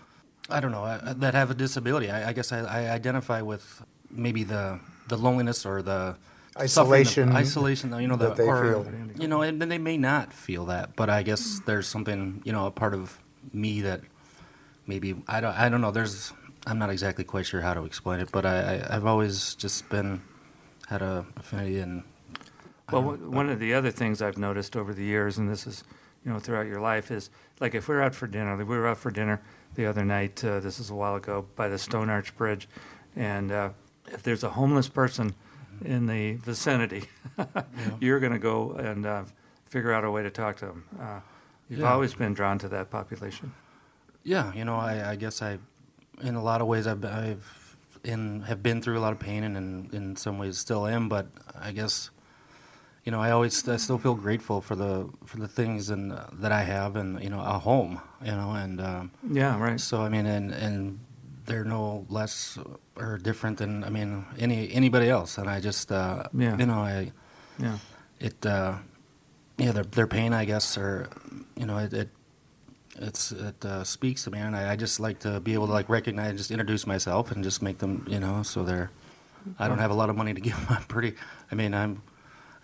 I 0.50 0.60
don't 0.60 0.72
know 0.72 0.84
uh, 0.84 1.14
that 1.14 1.34
have 1.34 1.50
a 1.52 1.54
disability. 1.56 2.10
I, 2.10 2.30
I 2.30 2.34
guess 2.34 2.52
I, 2.52 2.60
I 2.60 2.80
identify 2.92 3.42
with 3.42 3.84
maybe 4.12 4.44
the 4.44 4.80
the 5.08 5.18
loneliness 5.18 5.66
or 5.66 5.82
the 5.82 6.18
Isolation 6.60 7.30
the 7.30 7.36
isolation. 7.36 7.94
You 8.00 8.08
know, 8.08 8.16
the, 8.16 8.30
that 8.30 8.38
they 8.38 8.44
or, 8.44 8.64
feel. 8.64 8.82
You 9.22 9.28
know, 9.28 9.42
and 9.42 9.62
then 9.62 9.70
they 9.70 9.78
may 9.78 9.98
not 9.98 10.34
feel 10.34 10.66
that, 10.66 10.96
but 10.96 11.10
I 11.10 11.22
guess 11.24 11.62
there's 11.66 11.88
something 11.88 12.42
you 12.44 12.52
know 12.52 12.66
a 12.66 12.72
part 12.72 12.94
of 12.94 13.20
me 13.54 13.82
that 13.82 14.02
maybe 14.88 15.16
I 15.28 15.40
don't 15.40 15.54
I 15.54 15.70
don't 15.70 15.82
know. 15.82 15.92
There's 15.92 16.34
I'm 16.66 16.80
not 16.80 16.90
exactly 16.90 17.24
quite 17.24 17.46
sure 17.46 17.62
how 17.62 17.74
to 17.76 17.86
explain 17.86 18.20
it, 18.20 18.30
but 18.32 18.46
I, 18.46 18.58
I 18.58 18.96
I've 18.96 19.06
always 19.06 19.56
just 19.56 19.88
been 19.90 20.22
had 20.88 21.02
a 21.02 21.26
affinity 21.36 21.80
and 21.80 22.04
Well, 22.92 23.04
one 23.04 23.50
of 23.50 23.60
the 23.60 23.74
other 23.74 23.92
things 23.92 24.22
I've 24.22 24.38
noticed 24.38 24.76
over 24.78 24.94
the 24.94 25.04
years, 25.04 25.38
and 25.38 25.50
this 25.50 25.68
is, 25.68 25.84
you 26.24 26.32
know, 26.32 26.40
throughout 26.40 26.68
your 26.68 26.80
life, 26.80 27.12
is 27.12 27.30
like 27.60 27.76
if 27.76 27.88
we're 27.88 28.02
out 28.02 28.16
for 28.16 28.28
dinner, 28.28 28.56
like 28.56 28.68
we 28.68 28.78
were 28.78 28.88
out 28.88 28.98
for 28.98 29.12
dinner 29.12 29.42
the 29.76 29.86
other 29.86 30.06
night, 30.06 30.44
uh, 30.44 30.60
this 30.60 30.80
is 30.80 30.90
a 30.90 30.96
while 30.96 31.16
ago, 31.16 31.46
by 31.56 31.68
the 31.68 31.78
Stone 31.78 32.10
Arch 32.10 32.36
Bridge, 32.38 32.68
and 33.16 33.52
uh, 33.52 33.70
if 34.08 34.24
there's 34.24 34.44
a 34.44 34.52
homeless 34.52 34.88
person 34.88 35.36
in 35.84 36.08
the 36.08 36.36
vicinity, 36.36 37.04
you're 38.00 38.20
going 38.20 38.32
to 38.34 38.40
go 38.40 38.72
and 38.72 39.06
uh, 39.06 39.24
figure 39.66 39.92
out 39.92 40.04
a 40.06 40.12
way 40.12 40.24
to 40.24 40.30
talk 40.32 40.56
to 40.58 40.66
them. 40.68 40.86
Uh, 41.00 41.20
you've 41.70 41.80
Yeah. 41.82 41.92
always 41.92 42.14
been 42.14 42.34
drawn 42.34 42.58
to 42.60 42.70
that 42.70 42.90
population. 42.90 43.54
yeah, 44.24 44.54
you 44.54 44.64
know, 44.66 44.76
I, 44.76 45.12
I 45.12 45.16
guess 45.18 45.42
I 45.42 45.60
in 46.22 46.36
a 46.36 46.42
lot 46.44 46.62
of 46.62 46.68
ways 46.68 46.88
I've 46.88 47.04
I've 47.06 47.76
in 48.04 48.42
have 48.44 48.64
been 48.64 48.82
through 48.82 48.98
a 48.98 49.02
lot 49.02 49.12
of 49.14 49.20
pain 49.20 49.44
and 49.44 49.56
in, 49.58 49.90
in 49.94 50.16
some 50.16 50.38
ways 50.40 50.58
still 50.58 50.88
am, 50.88 51.10
but 51.10 51.28
I 51.60 51.72
guess 51.74 52.10
you 53.08 53.12
know 53.12 53.22
I 53.22 53.32
always 53.32 53.56
I 53.70 53.78
still 53.78 53.98
feel 53.98 54.16
grateful 54.16 54.60
for 54.60 54.76
the 54.76 55.08
for 55.26 55.38
the 55.40 55.48
things 55.48 55.90
and 55.90 56.12
uh, 56.12 56.26
that 56.44 56.52
I 56.52 56.64
have 56.64 56.98
and 57.00 57.24
you 57.24 57.30
know 57.30 57.40
a 57.40 57.58
home, 57.58 58.02
you 58.22 58.36
know, 58.40 58.52
and. 58.52 58.82
Um, 58.82 59.12
Yeah, 59.32 59.58
right. 59.68 59.80
So 59.80 60.02
I 60.04 60.10
mean, 60.10 60.26
and 60.26 60.52
and 60.52 61.00
they're 61.46 61.64
no 61.64 62.06
less 62.10 62.60
or 62.98 63.18
different 63.18 63.60
than 63.60 63.86
I 63.86 63.90
mean 63.90 64.26
any 64.38 64.70
anybody 64.74 65.08
else. 65.10 65.38
And 65.40 65.48
I 65.50 65.62
just 65.64 65.90
uh, 65.92 66.24
Yeah. 66.34 66.58
you 66.60 66.66
know 66.66 66.82
I 66.84 67.14
Yeah. 67.66 67.78
it 68.20 68.46
uh, 68.46 68.74
yeah 69.58 69.72
their 69.72 69.86
their 69.88 70.08
pain 70.08 70.34
I 70.34 70.44
guess 70.46 70.78
or 70.78 71.08
you 71.56 71.66
know 71.66 71.78
it. 71.80 71.94
it 71.94 72.10
it's 73.00 73.32
it 73.32 73.64
uh, 73.64 73.84
speaks 73.84 74.24
to 74.24 74.32
me, 74.32 74.40
and 74.40 74.56
I, 74.56 74.74
I 74.74 74.76
just 74.76 75.00
like 75.00 75.20
to 75.20 75.40
be 75.40 75.54
able 75.54 75.68
to 75.68 75.74
like 75.74 75.88
recognize, 75.88 76.30
and 76.30 76.38
just 76.38 76.50
introduce 76.52 76.88
myself, 76.88 77.32
and 77.32 77.44
just 77.44 77.62
make 77.62 77.78
them, 77.78 78.04
you 78.10 78.20
know, 78.20 78.44
so 78.44 78.64
they're. 78.64 78.90
I 79.60 79.68
don't 79.70 79.78
have 79.78 79.92
a 79.92 79.94
lot 79.94 80.10
of 80.10 80.16
money 80.18 80.34
to 80.34 80.42
give 80.48 80.56
them. 80.58 80.66
I'm 80.70 80.84
pretty. 80.90 81.14
I 81.52 81.56
mean, 81.56 81.74
I'm. 81.76 82.02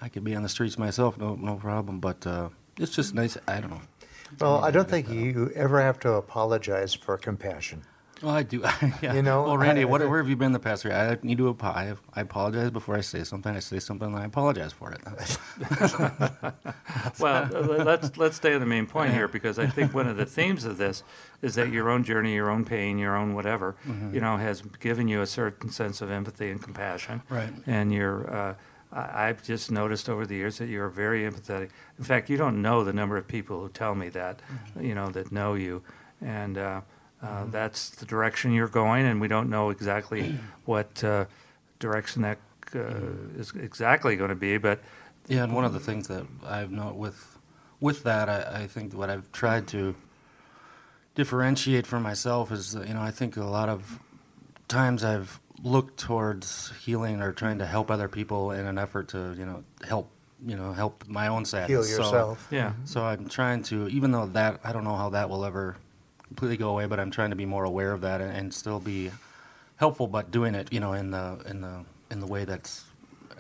I 0.04 0.10
could 0.10 0.24
be 0.26 0.36
on 0.36 0.44
the 0.44 0.50
streets 0.50 0.78
myself, 0.78 1.18
no 1.18 1.36
no 1.36 1.56
problem. 1.56 2.00
But 2.00 2.28
uh, 2.28 2.50
it's 2.78 2.92
just 2.92 3.14
nice. 3.14 3.38
I 3.48 3.62
don't 3.62 3.70
know. 3.72 3.82
Well, 4.42 4.58
I 4.64 4.72
don't 4.72 4.90
think 4.90 5.10
you 5.10 5.52
ever 5.56 5.80
have 5.82 5.98
to 6.02 6.14
apologize 6.14 6.94
for 6.94 7.18
compassion. 7.18 7.84
Well, 8.22 8.36
I 8.36 8.44
do. 8.44 8.60
yeah. 9.02 9.14
You 9.14 9.22
know, 9.22 9.44
Well, 9.44 9.58
Randy, 9.58 9.82
I- 9.82 9.86
what, 9.86 10.00
where 10.10 10.18
have 10.22 10.30
you 10.30 10.36
been 10.38 10.54
the 10.54 10.60
past 10.60 10.84
year? 10.86 10.94
I 10.94 11.18
need 11.28 11.38
to. 11.40 11.50
apo- 11.50 11.68
I, 11.68 11.96
I 12.14 12.22
apologize 12.22 12.70
before 12.72 12.96
I 12.96 13.02
say 13.02 13.24
something. 13.24 13.54
I 13.56 13.60
say 13.60 13.80
something, 13.80 14.08
and 14.08 14.18
I 14.18 14.26
apologize 14.26 14.74
for 14.74 14.92
it. 14.94 15.02
Well, 17.20 17.48
let's 17.90 18.18
let's 18.18 18.36
stay 18.38 18.54
on 18.54 18.60
the 18.60 18.66
main 18.66 18.88
point 18.88 19.14
here 19.14 19.28
because 19.28 19.60
I 19.60 19.68
think 19.68 19.94
one 19.94 20.08
of 20.08 20.18
the 20.18 20.26
themes 20.26 20.64
of 20.66 20.78
this 20.78 21.04
is 21.42 21.56
that 21.56 21.70
your 21.72 21.90
own 21.90 22.04
journey, 22.04 22.34
your 22.34 22.50
own 22.50 22.66
pain, 22.66 22.98
your 22.98 23.16
own 23.16 23.34
whatever, 23.36 23.76
you 24.12 24.20
know, 24.20 24.38
has 24.38 24.62
given 24.80 25.08
you 25.08 25.22
a 25.22 25.28
certain 25.28 25.70
sense 25.70 26.02
of 26.02 26.10
empathy 26.10 26.50
and 26.50 26.62
compassion. 26.62 27.22
Right. 27.30 27.52
And 27.68 27.94
you're, 27.94 28.34
uh, 28.34 28.56
I, 28.94 29.28
I've 29.28 29.44
just 29.44 29.72
noticed 29.72 30.08
over 30.10 30.26
the 30.26 30.36
years 30.36 30.58
that 30.60 30.70
you're 30.70 30.90
very 30.90 31.30
empathetic. 31.30 31.70
In 31.98 32.04
fact, 32.04 32.30
you 32.30 32.38
don't 32.38 32.62
know 32.62 32.84
the 32.84 32.94
number 32.94 33.18
of 33.18 33.28
people 33.28 33.62
who 33.62 33.70
tell 33.70 33.96
me 33.96 34.10
that, 34.10 34.42
you 34.80 34.96
know, 34.96 35.10
that 35.10 35.32
know 35.32 35.56
you, 35.56 35.82
and 36.22 36.58
uh, 36.58 36.82
uh, 37.22 37.46
that's 37.46 37.90
the 37.90 38.06
direction 38.06 38.54
you're 38.54 38.68
going, 38.68 39.06
and 39.06 39.20
we 39.20 39.28
don't 39.28 39.50
know 39.50 39.70
exactly 39.70 40.38
what 40.66 41.04
uh, 41.04 41.26
direction 41.80 42.22
that 42.22 42.38
uh, 42.76 42.80
is 43.38 43.52
exactly 43.56 44.16
going 44.16 44.30
to 44.30 44.36
be, 44.36 44.58
but. 44.58 44.80
yeah, 45.28 45.44
and 45.44 45.54
one 45.54 45.66
of 45.66 45.74
the 45.74 45.80
things 45.80 46.08
that 46.08 46.26
I've 46.46 46.72
known 46.72 46.98
with 46.98 47.38
with 47.80 48.04
that, 48.04 48.30
I, 48.30 48.64
I 48.64 48.68
think 48.68 48.94
what 48.94 49.10
I've 49.10 49.30
tried 49.34 49.68
to 49.70 49.94
differentiate 51.16 51.86
for 51.86 52.00
myself 52.00 52.52
is, 52.52 52.72
that, 52.72 52.88
you 52.88 52.94
know, 52.94 53.02
I 53.02 53.12
think 53.12 53.36
a 53.36 53.44
lot 53.44 53.68
of 53.68 54.00
times 54.70 55.04
I've 55.04 55.40
look 55.64 55.96
towards 55.96 56.72
healing 56.84 57.22
or 57.22 57.32
trying 57.32 57.58
to 57.60 57.66
help 57.66 57.90
other 57.90 58.08
people 58.10 58.52
in 58.52 58.66
an 58.68 58.78
effort 58.78 59.08
to 59.10 59.34
you 59.38 59.46
know 59.46 59.64
help 59.88 60.10
you 60.46 60.56
know 60.56 60.74
help 60.74 61.08
my 61.08 61.28
own 61.28 61.46
sadness. 61.46 61.70
Heal 61.70 61.84
So- 61.98 62.04
yourself. 62.04 62.48
Yeah. 62.52 62.74
So, 62.86 63.00
mm-hmm. 63.00 63.24
I'm 63.24 63.30
trying 63.30 63.64
to, 63.64 63.88
even 63.88 64.12
though 64.12 64.26
that 64.28 64.60
I 64.64 64.74
don't 64.74 64.84
know 64.84 64.96
how 64.96 65.10
that 65.12 65.30
will 65.30 65.46
ever 65.46 65.78
completely 66.28 66.58
go 66.58 66.70
away, 66.70 66.86
but 66.86 67.00
I'm 67.00 67.12
trying 67.12 67.30
to 67.30 67.36
be 67.36 67.46
more 67.46 67.64
aware 67.64 67.92
of 67.94 68.02
that 68.02 68.20
and, 68.22 68.36
and 68.36 68.54
still 68.54 68.80
be 68.80 69.12
helpful, 69.78 70.08
but 70.08 70.32
doing 70.32 70.54
it 70.56 70.72
you 70.74 70.80
know 70.80 70.94
in 70.94 71.12
the 71.12 71.42
in 71.50 71.62
the 71.62 71.86
in 72.12 72.20
the 72.20 72.28
way 72.28 72.44
that's 72.46 72.86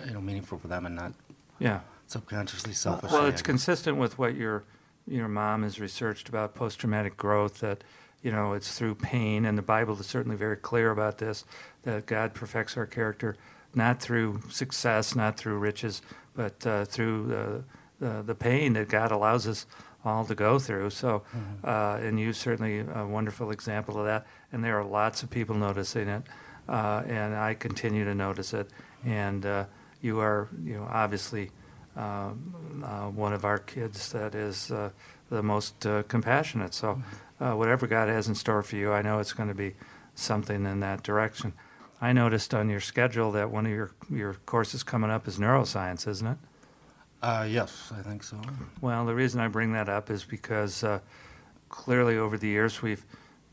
you 0.07 0.13
know 0.13 0.21
meaningful 0.21 0.57
for 0.57 0.67
them 0.67 0.85
and 0.85 0.95
not 0.95 1.13
Yeah. 1.59 1.81
subconsciously 2.07 2.73
selfish. 2.73 3.11
Well, 3.11 3.25
it's 3.25 3.41
consistent 3.41 3.97
with 3.97 4.17
what 4.17 4.35
your 4.35 4.63
your 5.05 5.27
mom 5.27 5.63
has 5.63 5.79
researched 5.81 6.29
about 6.29 6.55
post 6.55 6.79
traumatic 6.79 7.17
growth. 7.17 7.59
That 7.59 7.83
you 8.23 8.31
know 8.31 8.53
it's 8.53 8.77
through 8.77 8.95
pain, 8.95 9.45
and 9.45 9.57
the 9.57 9.61
Bible 9.63 9.99
is 9.99 10.07
certainly 10.07 10.37
very 10.37 10.57
clear 10.57 10.89
about 10.89 11.19
this. 11.19 11.45
That 11.83 12.05
God 12.05 12.33
perfects 12.33 12.77
our 12.77 12.87
character 12.87 13.35
not 13.75 13.99
through 13.99 14.41
success, 14.49 15.15
not 15.15 15.37
through 15.37 15.57
riches, 15.57 16.01
but 16.35 16.65
uh, 16.65 16.85
through 16.85 17.35
uh, 17.35 17.61
the 17.99 18.23
the 18.23 18.35
pain 18.35 18.73
that 18.73 18.89
God 18.89 19.11
allows 19.11 19.47
us 19.47 19.65
all 20.05 20.25
to 20.25 20.35
go 20.35 20.59
through. 20.59 20.89
So, 20.89 21.23
uh, 21.63 21.97
and 22.01 22.19
you 22.19 22.33
certainly 22.33 22.79
a 22.79 23.05
wonderful 23.05 23.51
example 23.51 23.99
of 23.99 24.05
that. 24.05 24.25
And 24.51 24.63
there 24.63 24.77
are 24.77 24.83
lots 24.83 25.23
of 25.23 25.29
people 25.29 25.55
noticing 25.55 26.07
it, 26.07 26.23
uh, 26.67 27.03
and 27.07 27.35
I 27.35 27.53
continue 27.53 28.05
to 28.05 28.15
notice 28.15 28.53
it. 28.53 28.69
And 29.05 29.45
uh, 29.45 29.65
you 30.01 30.19
are, 30.19 30.49
you 30.61 30.75
know, 30.77 30.87
obviously 30.89 31.51
um, 31.95 32.83
uh, 32.83 33.09
one 33.09 33.33
of 33.33 33.45
our 33.45 33.59
kids 33.59 34.11
that 34.11 34.35
is 34.35 34.71
uh, 34.71 34.89
the 35.33 35.43
most 35.43 35.85
uh, 35.85 36.03
compassionate. 36.03 36.73
So, 36.73 37.01
uh, 37.39 37.53
whatever 37.53 37.87
God 37.87 38.07
has 38.07 38.27
in 38.27 38.35
store 38.35 38.61
for 38.63 38.75
you, 38.75 38.91
I 38.93 39.01
know 39.01 39.19
it's 39.19 39.33
going 39.33 39.49
to 39.49 39.55
be 39.55 39.73
something 40.15 40.65
in 40.65 40.79
that 40.81 41.03
direction. 41.03 41.53
I 41.99 42.13
noticed 42.13 42.53
on 42.53 42.69
your 42.69 42.79
schedule 42.79 43.31
that 43.31 43.49
one 43.49 43.65
of 43.65 43.71
your 43.71 43.91
your 44.09 44.35
courses 44.45 44.83
coming 44.83 45.09
up 45.09 45.27
is 45.27 45.39
neuroscience, 45.39 46.07
isn't 46.07 46.27
it? 46.27 46.37
Uh, 47.21 47.47
yes, 47.49 47.91
I 47.97 48.01
think 48.01 48.21
so. 48.23 48.37
Well, 48.81 49.05
the 49.05 49.15
reason 49.15 49.39
I 49.39 49.47
bring 49.47 49.71
that 49.73 49.87
up 49.89 50.09
is 50.09 50.23
because 50.25 50.83
uh, 50.83 50.99
clearly 51.69 52.17
over 52.17 52.37
the 52.37 52.47
years 52.49 52.81
we've, 52.81 53.05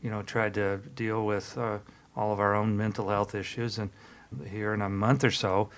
you 0.03 0.09
know, 0.11 0.21
tried 0.21 0.53
to 0.55 0.77
deal 0.95 1.25
with 1.25 1.57
uh, 1.57 1.79
all 2.15 2.33
of 2.33 2.39
our 2.39 2.53
own 2.53 2.75
mental 2.77 3.09
health 3.09 3.33
issues, 3.33 3.77
and 3.79 3.89
here 4.49 4.73
in 4.73 4.81
a 4.81 4.89
month 4.89 5.23
or 5.23 5.31
so, 5.31 5.69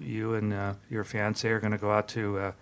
you 0.00 0.34
and 0.34 0.52
uh, 0.52 0.74
your 0.90 1.04
fiance 1.04 1.46
are 1.48 1.60
going 1.60 1.72
to 1.72 1.78
go 1.78 1.90
out 1.92 2.08
to 2.08 2.38
uh, 2.38 2.52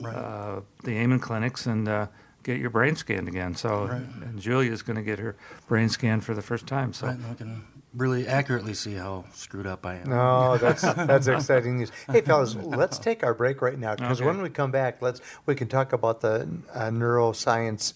Right. 0.00 0.14
uh, 0.14 0.60
the 0.84 0.92
Amen 0.92 1.18
clinics 1.18 1.66
and 1.66 1.88
uh, 1.88 2.06
get 2.42 2.58
your 2.58 2.70
brain 2.70 2.96
scanned 2.96 3.28
again. 3.28 3.54
So, 3.54 3.86
Right. 3.86 4.02
and 4.22 4.38
Julia's 4.40 4.82
going 4.82 4.96
to 4.96 5.02
get 5.02 5.18
her 5.18 5.36
brain 5.66 5.88
scanned 5.88 6.24
for 6.24 6.34
the 6.34 6.42
first 6.42 6.66
time. 6.66 6.92
So, 6.92 7.06
Right, 7.08 7.18
I 7.30 7.34
can 7.34 7.64
really 7.94 8.26
accurately 8.28 8.74
see 8.74 8.94
how 8.94 9.24
screwed 9.34 9.66
up 9.66 9.84
I 9.84 9.96
am. 9.96 10.08
No, 10.10 10.56
that's 10.60 10.82
that's 10.82 11.26
exciting 11.26 11.78
news. 11.78 11.90
Hey, 12.10 12.20
fellas, 12.20 12.54
let's 12.54 12.98
take 12.98 13.24
our 13.24 13.34
break 13.34 13.60
right 13.62 13.78
now 13.78 13.94
because 13.96 14.20
Okay. 14.20 14.26
when 14.26 14.42
we 14.42 14.50
come 14.50 14.70
back, 14.70 15.00
let's 15.02 15.20
we 15.46 15.54
can 15.54 15.68
talk 15.68 15.92
about 15.92 16.20
the 16.20 16.48
uh, 16.74 16.88
neuroscience 16.90 17.94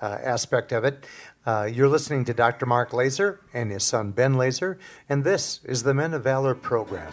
uh, 0.00 0.18
aspect 0.22 0.72
of 0.72 0.84
it. 0.84 1.06
Uh, 1.46 1.68
you're 1.70 1.88
listening 1.88 2.24
to 2.24 2.32
Dr. 2.32 2.64
Mark 2.64 2.92
Laaser 2.92 3.38
and 3.52 3.70
his 3.70 3.84
son 3.84 4.12
Ben 4.12 4.34
Laaser, 4.34 4.78
and 5.10 5.24
this 5.24 5.60
is 5.64 5.82
the 5.82 5.92
Men 5.92 6.14
of 6.14 6.24
Valor 6.24 6.54
program. 6.54 7.12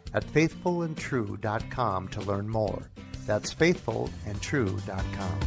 at 0.13 0.25
faithfulandtrue.com 0.25 2.07
to 2.09 2.21
learn 2.21 2.49
more. 2.49 2.89
That's 3.25 3.53
faithfulandtrue.com. 3.53 5.39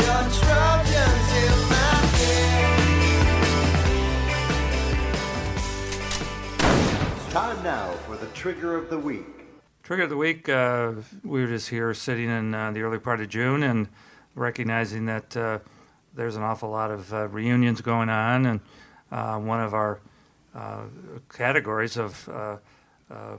Your 0.00 0.22
Trojans 0.40 1.22
Time 7.32 7.62
now 7.62 7.92
for 8.06 8.16
the 8.16 8.26
trigger 8.34 8.76
of 8.76 8.90
the 8.90 8.98
week. 8.98 9.24
Trigger 9.82 10.02
of 10.02 10.10
the 10.10 10.18
week, 10.18 10.48
uh, 10.48 10.92
we 11.24 11.40
were 11.40 11.46
just 11.46 11.70
here 11.70 11.94
sitting 11.94 12.28
in 12.28 12.54
uh, 12.54 12.70
the 12.72 12.82
early 12.82 12.98
part 12.98 13.20
of 13.20 13.30
June 13.30 13.62
and 13.62 13.88
recognizing 14.34 15.06
that 15.06 15.34
uh, 15.36 15.60
there's 16.14 16.36
an 16.36 16.42
awful 16.42 16.70
lot 16.70 16.90
of 16.90 17.12
uh, 17.12 17.28
reunions 17.28 17.80
going 17.80 18.08
on. 18.08 18.46
And 18.46 18.60
uh, 19.10 19.38
one 19.38 19.60
of 19.60 19.74
our 19.74 20.00
uh, 20.54 20.84
categories 21.28 21.96
of 21.96 22.28
uh, 22.28 22.58
uh, 23.10 23.36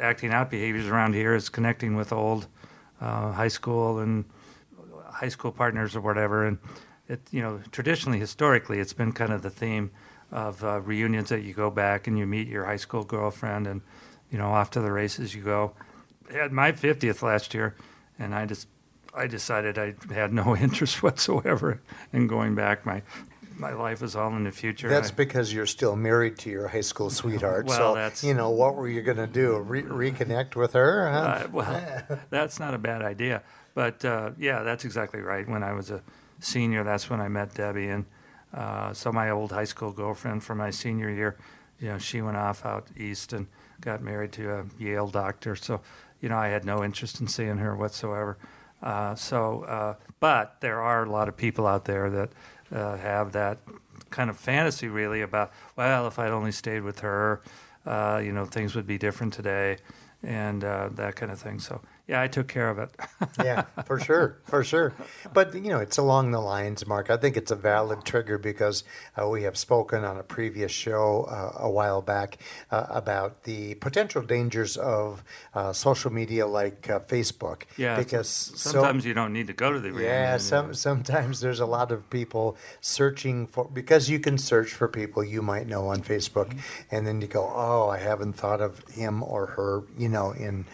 acting 0.00 0.32
out 0.32 0.50
behaviors 0.50 0.86
around 0.86 1.14
here 1.14 1.34
is 1.34 1.48
connecting 1.48 1.96
with 1.96 2.12
old 2.12 2.46
high 3.00 3.48
school 3.48 3.98
and 3.98 4.24
high 5.06 5.28
school 5.28 5.52
partners 5.52 5.96
or 5.96 6.00
whatever. 6.00 6.46
And 6.46 6.58
it, 7.08 7.20
you 7.30 7.40
know, 7.40 7.60
traditionally, 7.70 8.18
historically, 8.18 8.78
it's 8.78 8.92
been 8.92 9.12
kind 9.12 9.32
of 9.32 9.42
the 9.42 9.50
theme 9.50 9.90
of 10.30 10.62
reunions 10.86 11.28
that 11.30 11.42
you 11.42 11.52
go 11.54 11.70
back 11.70 12.06
and 12.06 12.18
you 12.18 12.26
meet 12.26 12.46
your 12.46 12.66
high 12.66 12.76
school 12.76 13.04
girlfriend 13.04 13.66
and, 13.66 13.82
you 14.30 14.38
know, 14.38 14.50
off 14.50 14.70
to 14.70 14.80
the 14.80 14.92
races 14.92 15.34
you 15.34 15.42
go. 15.42 15.72
I 16.30 16.34
had 16.34 16.52
my 16.52 16.70
50th 16.70 17.22
last 17.22 17.52
year, 17.54 17.74
and 18.18 18.34
I 18.34 18.46
just, 18.46 18.68
I 19.14 19.26
decided 19.26 19.78
I 19.78 19.94
had 20.12 20.32
no 20.32 20.56
interest 20.66 21.02
whatsoever 21.02 21.80
in 22.12 22.26
going 22.26 22.54
back. 22.54 22.86
My, 22.86 23.02
my 23.56 23.72
life 23.72 24.02
is 24.02 24.14
all 24.16 24.34
in 24.36 24.44
the 24.44 24.50
future. 24.50 24.88
That's 24.88 25.10
I- 25.10 25.14
because 25.14 25.52
you're 25.52 25.66
still 25.66 25.96
married 25.96 26.38
to 26.38 26.50
your 26.50 26.68
high 26.68 26.80
school 26.80 27.10
sweetheart. 27.10 27.66
Well, 27.66 27.76
so, 27.76 27.94
that's- 27.94 28.24
you 28.24 28.34
know, 28.34 28.50
what 28.50 28.76
were 28.76 28.88
you 28.88 29.02
going 29.02 29.16
to 29.18 29.26
do? 29.26 29.58
Re- 29.58 29.82
reconnect 29.82 30.56
with 30.56 30.72
her? 30.74 31.10
Huh? 31.10 31.18
Uh, 31.18 31.48
well, 31.52 32.20
that's 32.30 32.58
not 32.60 32.74
a 32.74 32.78
bad 32.78 33.02
idea. 33.02 33.42
But 33.74 34.04
uh, 34.04 34.30
yeah, 34.38 34.62
that's 34.62 34.84
exactly 34.84 35.20
right. 35.20 35.48
When 35.48 35.62
I 35.62 35.72
was 35.72 35.90
a 35.90 36.02
senior, 36.40 36.82
that's 36.84 37.08
when 37.08 37.20
I 37.20 37.28
met 37.28 37.54
Debbie, 37.54 37.88
and 37.88 38.04
uh, 38.52 38.92
so 38.92 39.12
my 39.12 39.30
old 39.30 39.52
high 39.52 39.64
school 39.64 39.92
girlfriend 39.92 40.42
from 40.42 40.58
my 40.58 40.70
senior 40.70 41.08
year, 41.08 41.36
you 41.78 41.88
know, 41.88 41.98
she 41.98 42.20
went 42.20 42.36
off 42.36 42.66
out 42.66 42.88
east 42.96 43.32
and 43.32 43.46
got 43.80 44.02
married 44.02 44.32
to 44.32 44.50
a 44.52 44.64
Yale 44.76 45.06
doctor. 45.06 45.54
So, 45.54 45.80
you 46.20 46.28
know, 46.28 46.36
I 46.36 46.48
had 46.48 46.64
no 46.64 46.82
interest 46.82 47.20
in 47.20 47.28
seeing 47.28 47.58
her 47.58 47.76
whatsoever. 47.76 48.36
Uh, 48.82 49.14
so, 49.14 49.62
uh, 49.64 49.94
but 50.20 50.60
there 50.60 50.80
are 50.80 51.04
a 51.04 51.10
lot 51.10 51.28
of 51.28 51.36
people 51.36 51.66
out 51.66 51.84
there 51.84 52.10
that 52.10 52.30
uh, 52.72 52.96
have 52.96 53.32
that 53.32 53.58
kind 54.10 54.30
of 54.30 54.36
fantasy, 54.36 54.88
really, 54.88 55.20
about 55.20 55.52
well, 55.76 56.06
if 56.06 56.18
I'd 56.18 56.30
only 56.30 56.52
stayed 56.52 56.82
with 56.82 57.00
her, 57.00 57.42
uh, 57.86 58.20
you 58.22 58.32
know, 58.32 58.44
things 58.44 58.74
would 58.74 58.86
be 58.86 58.98
different 58.98 59.32
today, 59.32 59.78
and 60.22 60.64
uh, 60.64 60.88
that 60.94 61.16
kind 61.16 61.30
of 61.30 61.38
thing. 61.38 61.58
So, 61.60 61.80
yeah, 62.08 62.20
I 62.20 62.28
took 62.28 62.48
care 62.48 62.68
of 62.70 62.78
it. 62.78 62.90
yeah, 63.44 63.62
for 63.84 63.98
sure, 64.00 64.38
for 64.44 64.64
sure. 64.64 64.92
But 65.32 65.54
you 65.54 65.68
know, 65.70 65.78
it's 65.78 65.96
along 65.98 66.32
the 66.32 66.40
lines, 66.40 66.86
Mark. 66.86 67.10
I 67.10 67.16
think 67.16 67.36
it's 67.36 67.50
a 67.50 67.56
valid 67.56 68.04
trigger 68.04 68.38
because 68.38 68.82
uh, 69.20 69.28
we 69.28 69.42
have 69.44 69.56
spoken 69.56 70.04
on 70.04 70.16
a 70.18 70.22
previous 70.22 70.72
show 70.72 71.24
uh, 71.30 71.62
a 71.64 71.70
while 71.70 72.02
back 72.02 72.38
uh, 72.70 72.86
about 72.90 73.44
the 73.44 73.74
potential 73.76 74.22
dangers 74.22 74.76
of 74.76 75.22
uh, 75.54 75.72
social 75.72 76.12
media 76.12 76.46
like 76.46 76.90
uh, 76.90 77.00
Facebook. 77.00 77.62
yeah, 77.76 77.96
because 77.96 78.28
so- 78.28 78.70
sometimes 78.70 79.04
you 79.06 79.14
don't 79.14 79.32
need 79.32 79.46
to 79.46 79.52
go 79.52 79.72
to 79.72 79.78
the 79.80 79.90
yeah, 80.02 80.36
some 80.36 80.74
sometimes 80.74 81.40
there's 81.40 81.60
a 81.60 81.66
lot 81.66 81.92
of 81.92 82.08
people 82.10 82.56
searching 82.80 83.46
for 83.46 83.64
because 83.72 84.08
you 84.08 84.18
can 84.18 84.38
search 84.38 84.70
for 84.72 84.88
people 84.88 85.22
you 85.22 85.42
might 85.42 85.66
know 85.66 85.88
on 85.88 86.00
Facebook, 86.02 86.48
Mm-hmm. 86.50 86.94
and 86.94 87.06
then 87.06 87.20
you 87.20 87.26
go, 87.28 87.50
oh, 87.54 87.88
I 87.90 87.98
haven't 87.98 88.32
thought 88.34 88.60
of 88.60 88.80
him 88.88 89.22
or 89.22 89.46
her, 89.46 89.82
you 89.98 90.08
know, 90.08 90.32
in 90.32 90.64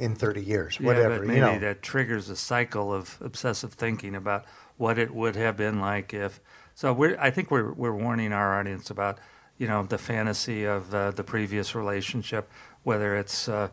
in 0.00 0.14
30 0.14 0.42
years, 0.42 0.78
Yeah, 0.80 0.86
whatever, 0.86 1.18
but 1.18 1.26
maybe 1.26 1.40
you 1.40 1.44
know. 1.46 1.58
that 1.58 1.82
triggers 1.82 2.28
a 2.30 2.36
cycle 2.36 2.92
of 2.92 3.18
obsessive 3.20 3.72
thinking 3.74 4.14
about 4.14 4.44
what 4.78 4.98
it 4.98 5.14
would 5.14 5.36
have 5.36 5.56
been 5.56 5.78
like 5.80 6.14
if. 6.14 6.40
So 6.74 6.92
we're, 6.92 7.18
I 7.20 7.30
think 7.30 7.50
we're 7.50 7.72
we're 7.72 7.94
warning 7.94 8.32
our 8.32 8.58
audience 8.58 8.90
about 8.90 9.18
you 9.58 9.68
know 9.68 9.82
the 9.84 9.98
fantasy 9.98 10.64
of 10.64 10.94
uh, 10.94 11.10
the 11.10 11.22
previous 11.24 11.74
relationship, 11.74 12.50
whether 12.82 13.14
it's 13.16 13.48
uh, 13.48 13.68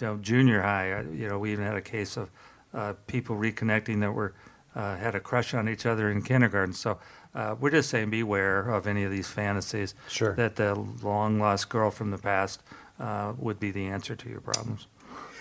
you 0.00 0.06
know 0.06 0.16
junior 0.18 0.62
high. 0.62 0.92
uh, 0.92 1.02
You 1.02 1.28
know, 1.28 1.38
we 1.40 1.50
even 1.52 1.64
had 1.64 1.76
a 1.76 1.80
case 1.96 2.16
of 2.16 2.30
uh, 2.72 2.92
people 3.08 3.36
reconnecting 3.36 4.00
that 4.00 4.12
were 4.12 4.32
uh, 4.76 4.96
had 4.96 5.14
a 5.16 5.20
crush 5.20 5.54
on 5.54 5.68
each 5.68 5.84
other 5.86 6.10
in 6.10 6.22
kindergarten. 6.22 6.72
So. 6.74 6.98
Uh, 7.36 7.56
we're 7.60 7.68
just 7.68 7.90
saying 7.90 8.08
beware 8.10 8.60
of 8.70 8.86
any 8.86 9.02
of 9.02 9.10
these 9.10 9.26
fantasies. 9.26 9.92
Sure. 10.08 10.34
That 10.36 10.54
the 10.54 10.72
long 11.02 11.40
lost 11.40 11.68
girl 11.68 11.90
from 11.90 12.12
the 12.12 12.18
past 12.18 12.62
uh, 13.00 13.32
would 13.36 13.58
be 13.58 13.72
the 13.72 13.86
answer 13.86 14.14
to 14.14 14.28
your 14.28 14.40
problems. 14.40 14.86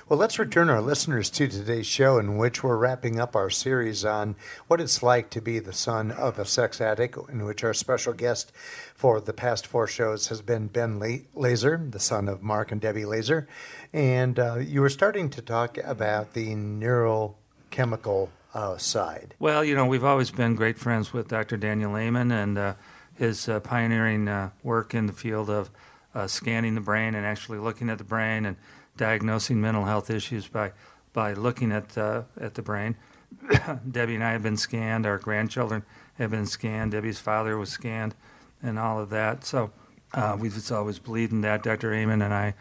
Well, 0.10 0.20
let's 0.20 0.38
return 0.38 0.70
our 0.70 0.82
listeners 0.82 1.30
to 1.30 1.48
today's 1.48 1.88
show, 1.88 2.18
in 2.18 2.36
which 2.36 2.62
we're 2.62 2.76
wrapping 2.76 3.22
up 3.22 3.38
our 3.38 3.50
series 3.50 4.04
on 4.04 4.36
what 4.68 4.82
it's 4.82 5.02
like 5.02 5.30
to 5.30 5.40
be 5.40 5.60
the 5.60 5.72
son 5.72 6.12
of 6.12 6.38
a 6.38 6.44
sex 6.44 6.82
addict, 6.82 7.18
in 7.30 7.46
which 7.46 7.64
our 7.64 7.74
special 7.74 8.12
guest 8.12 8.52
for 8.94 9.22
the 9.22 9.32
past 9.32 9.66
four 9.66 9.88
shows 9.88 10.28
has 10.28 10.42
been 10.42 10.68
Ben 10.68 11.00
La- 11.00 11.24
Laaser, 11.34 11.90
the 11.90 12.02
son 12.02 12.28
of 12.28 12.44
Mark 12.44 12.70
and 12.70 12.82
Debbie 12.82 13.06
Laaser. 13.06 13.48
And 13.94 14.38
uh, 14.38 14.56
you 14.56 14.82
were 14.82 14.90
starting 14.90 15.30
to 15.30 15.42
talk 15.42 15.78
about 15.78 16.34
the 16.34 16.54
neurochemical 16.54 18.28
uh, 18.54 18.78
side. 18.78 19.36
Well, 19.40 19.64
you 19.64 19.74
know, 19.74 19.86
we've 19.86 20.04
always 20.04 20.32
been 20.32 20.56
great 20.56 20.78
friends 20.78 21.14
with 21.14 21.30
Dr. 21.30 21.56
Daniel 21.56 21.96
Amen 21.96 22.30
and 22.30 22.58
uh, 22.58 22.74
his 23.16 23.48
uh, 23.48 23.62
pioneering 23.62 24.28
uh, 24.28 24.50
work 24.64 24.94
in 24.94 25.06
the 25.06 25.14
field 25.14 25.50
of 25.50 25.72
uh, 26.14 26.28
scanning 26.28 26.76
the 26.76 26.82
brain 26.82 27.16
and 27.16 27.26
actually 27.26 27.58
looking 27.58 27.90
at 27.90 28.00
the 28.00 28.04
brain 28.04 28.46
and 28.46 28.58
diagnosing 28.98 29.60
mental 29.60 29.86
health 29.86 30.10
issues 30.10 30.48
by 30.48 30.72
by 31.14 31.34
looking 31.34 31.72
at 31.72 31.98
uh, 31.98 32.24
at 32.40 32.56
the 32.56 32.62
brain. 32.62 32.96
Debbie 33.92 34.16
and 34.16 34.24
I 34.24 34.32
have 34.32 34.44
been 34.44 34.58
scanned. 34.58 35.06
Our 35.06 35.18
grandchildren 35.18 35.84
have 36.16 36.32
been 36.32 36.46
scanned. 36.46 36.92
Debbie's 36.92 37.20
father 37.20 37.58
was 37.58 37.70
scanned, 37.70 38.16
and 38.62 38.78
all 38.78 39.00
of 39.00 39.10
that. 39.10 39.44
So 39.44 39.72
uh, 40.14 40.38
we've 40.40 40.72
always 40.72 41.00
believed 41.00 41.32
in 41.32 41.42
that. 41.42 41.64
Dr. 41.64 41.94
Amen 41.94 42.22
and 42.22 42.34
I 42.34 42.54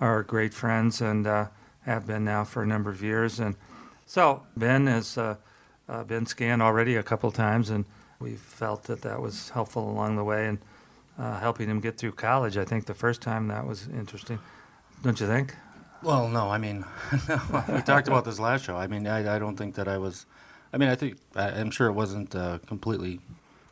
are 0.00 0.22
great 0.22 0.54
friends 0.54 1.00
and 1.00 1.26
uh, 1.26 1.46
have 1.82 2.06
been 2.06 2.24
now 2.24 2.44
for 2.44 2.62
a 2.62 2.66
number 2.66 2.90
of 2.90 3.02
years. 3.02 3.38
And 3.38 3.56
so 4.06 4.44
Ben 4.56 4.86
has 4.86 5.18
uh, 5.18 5.36
uh, 5.88 6.04
been 6.04 6.26
scanned 6.26 6.62
already 6.62 6.96
a 6.96 7.02
couple 7.02 7.30
times, 7.30 7.68
and 7.70 7.84
we 8.18 8.36
felt 8.36 8.84
that 8.84 9.02
that 9.02 9.20
was 9.20 9.50
helpful 9.50 9.90
along 9.90 10.16
the 10.16 10.24
way 10.24 10.46
and 10.46 10.58
uh, 11.18 11.40
helping 11.40 11.68
him 11.68 11.80
get 11.80 11.98
through 11.98 12.12
college. 12.12 12.56
I 12.56 12.64
think 12.64 12.86
the 12.86 12.94
first 12.94 13.20
time 13.20 13.48
that 13.48 13.66
was 13.66 13.88
interesting, 13.88 14.38
don't 15.02 15.20
you 15.20 15.26
think? 15.26 15.54
Well, 16.02 16.28
no, 16.28 16.50
I 16.50 16.58
mean, 16.58 16.84
we 17.68 17.82
talked 17.82 18.08
about 18.08 18.24
this 18.24 18.38
last 18.40 18.64
show. 18.64 18.76
I 18.76 18.86
mean, 18.86 19.06
I, 19.06 19.36
I 19.36 19.38
don't 19.38 19.56
think 19.56 19.74
that 19.74 19.86
I 19.88 19.98
was. 19.98 20.26
I 20.72 20.78
mean, 20.78 20.88
I 20.88 20.94
think 20.94 21.18
I, 21.36 21.48
I'm 21.50 21.70
sure 21.70 21.88
it 21.88 21.92
wasn't 21.92 22.34
uh, 22.34 22.58
completely 22.66 23.20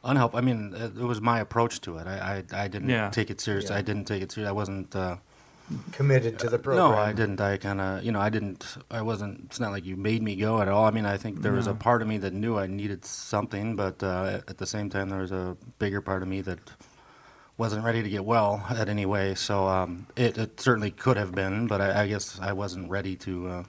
unhelpful. 0.04 0.38
I 0.38 0.42
mean, 0.42 0.74
it, 0.76 0.96
it 0.98 1.04
was 1.04 1.20
my 1.20 1.40
approach 1.40 1.80
to 1.82 1.96
it. 1.98 2.06
I 2.06 2.44
I, 2.52 2.64
I 2.64 2.68
didn't 2.68 2.90
Yeah. 2.90 3.08
take 3.10 3.30
it 3.30 3.40
serious. 3.40 3.70
Yeah. 3.70 3.76
I 3.78 3.82
didn't 3.82 4.04
take 4.06 4.22
it 4.22 4.32
serious. 4.32 4.48
I 4.48 4.52
wasn't. 4.52 4.94
Uh, 4.94 5.16
Committed 5.92 6.38
to 6.38 6.48
the 6.48 6.58
program. 6.58 6.92
no, 6.92 6.96
I 6.98 7.12
didn't. 7.12 7.42
I 7.42 7.58
kind 7.58 7.78
of, 7.78 8.02
you 8.02 8.10
know, 8.10 8.20
I 8.20 8.30
didn't. 8.30 8.76
I 8.90 9.02
wasn't. 9.02 9.44
It's 9.44 9.60
not 9.60 9.70
like 9.70 9.84
you 9.84 9.96
made 9.96 10.22
me 10.22 10.34
go 10.34 10.62
at 10.62 10.68
all. 10.68 10.86
I 10.86 10.90
mean, 10.90 11.04
I 11.04 11.18
think 11.18 11.42
there 11.42 11.52
was 11.52 11.66
a 11.66 11.74
part 11.74 12.00
of 12.00 12.08
me 12.08 12.16
that 12.18 12.32
knew 12.32 12.56
I 12.58 12.66
needed 12.66 13.04
something, 13.04 13.76
but 13.76 14.02
uh, 14.02 14.40
at 14.48 14.56
the 14.56 14.66
same 14.66 14.88
time, 14.88 15.10
there 15.10 15.20
was 15.20 15.30
a 15.30 15.58
bigger 15.78 16.00
part 16.00 16.22
of 16.22 16.28
me 16.28 16.40
that 16.40 16.58
wasn't 17.58 17.84
ready 17.84 18.02
to 18.02 18.08
get 18.08 18.24
well 18.24 18.64
at 18.70 18.88
any 18.88 19.04
way. 19.04 19.34
So 19.34 19.66
um, 19.68 20.06
it, 20.16 20.38
it 20.38 20.60
certainly 20.60 20.90
could 20.90 21.16
have 21.18 21.32
been, 21.34 21.66
but 21.66 21.80
I, 21.82 22.04
I 22.04 22.06
guess 22.08 22.38
I 22.40 22.52
wasn't 22.54 22.88
ready 22.88 23.14
to. 23.16 23.46
Uh, 23.48 23.64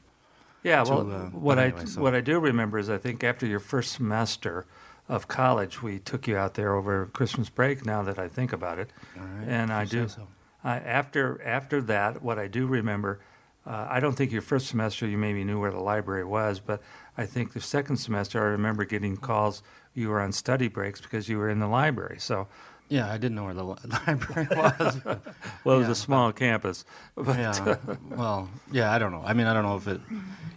Yeah, 0.63 0.83
to, 0.83 0.91
well, 0.91 1.11
uh, 1.11 1.25
what 1.31 1.55
but 1.55 1.59
I 1.81 1.85
so- 1.85 2.01
what 2.01 2.13
I 2.15 2.21
do 2.21 2.39
remember 2.39 2.77
is 2.77 2.89
I 2.89 2.97
think 2.97 3.23
after 3.23 3.45
your 3.45 3.59
first 3.59 3.91
semester 3.93 4.65
of 5.07 5.27
college, 5.27 5.81
we 5.81 5.97
took 5.99 6.27
you 6.27 6.37
out 6.37 6.53
there 6.53 6.75
over 6.75 7.07
Christmas 7.07 7.49
break. 7.49 7.85
Now 7.85 8.03
that 8.03 8.19
I 8.19 8.27
think 8.27 8.53
about 8.53 8.77
it, 8.79 8.91
right, 9.17 9.47
and 9.47 9.71
I 9.73 9.85
do. 9.85 10.07
so. 10.07 10.27
I 10.63 10.77
after 10.77 11.41
after 11.43 11.81
that, 11.81 12.21
what 12.21 12.37
I 12.37 12.47
do 12.47 12.67
remember, 12.67 13.19
uh, 13.65 13.87
I 13.89 13.99
don't 13.99 14.15
think 14.15 14.31
your 14.31 14.41
first 14.43 14.67
semester 14.67 15.07
you 15.07 15.17
maybe 15.17 15.43
knew 15.43 15.59
where 15.59 15.71
the 15.71 15.79
library 15.79 16.25
was, 16.25 16.59
but 16.59 16.79
I 17.17 17.25
think 17.25 17.53
the 17.53 17.61
second 17.61 17.97
semester 17.97 18.39
I 18.39 18.47
remember 18.51 18.85
getting 18.85 19.17
calls. 19.17 19.63
You 19.95 20.09
were 20.09 20.21
on 20.21 20.31
study 20.31 20.67
breaks 20.67 21.01
because 21.01 21.27
you 21.29 21.37
were 21.39 21.49
in 21.49 21.59
the 21.59 21.67
library. 21.67 22.17
So, 22.19 22.47
Yeah, 22.89 23.07
I 23.11 23.17
didn't 23.17 23.35
know 23.35 23.45
where 23.45 23.53
the 23.53 23.63
library 24.07 24.47
was. 24.55 24.95
but- 25.03 25.21
well, 25.63 25.75
it 25.77 25.79
was 25.79 25.89
a 25.89 25.95
small 25.95 26.31
campus. 26.31 26.83
But, 27.15 27.37
yeah. 27.37 27.75
Well, 28.09 28.49
yeah, 28.71 28.91
I 28.91 28.97
don't 28.99 29.11
know. 29.11 29.23
I 29.25 29.33
mean, 29.33 29.47
I 29.47 29.53
don't 29.53 29.63
know 29.63 29.77
if 29.77 29.87
it. 29.87 30.01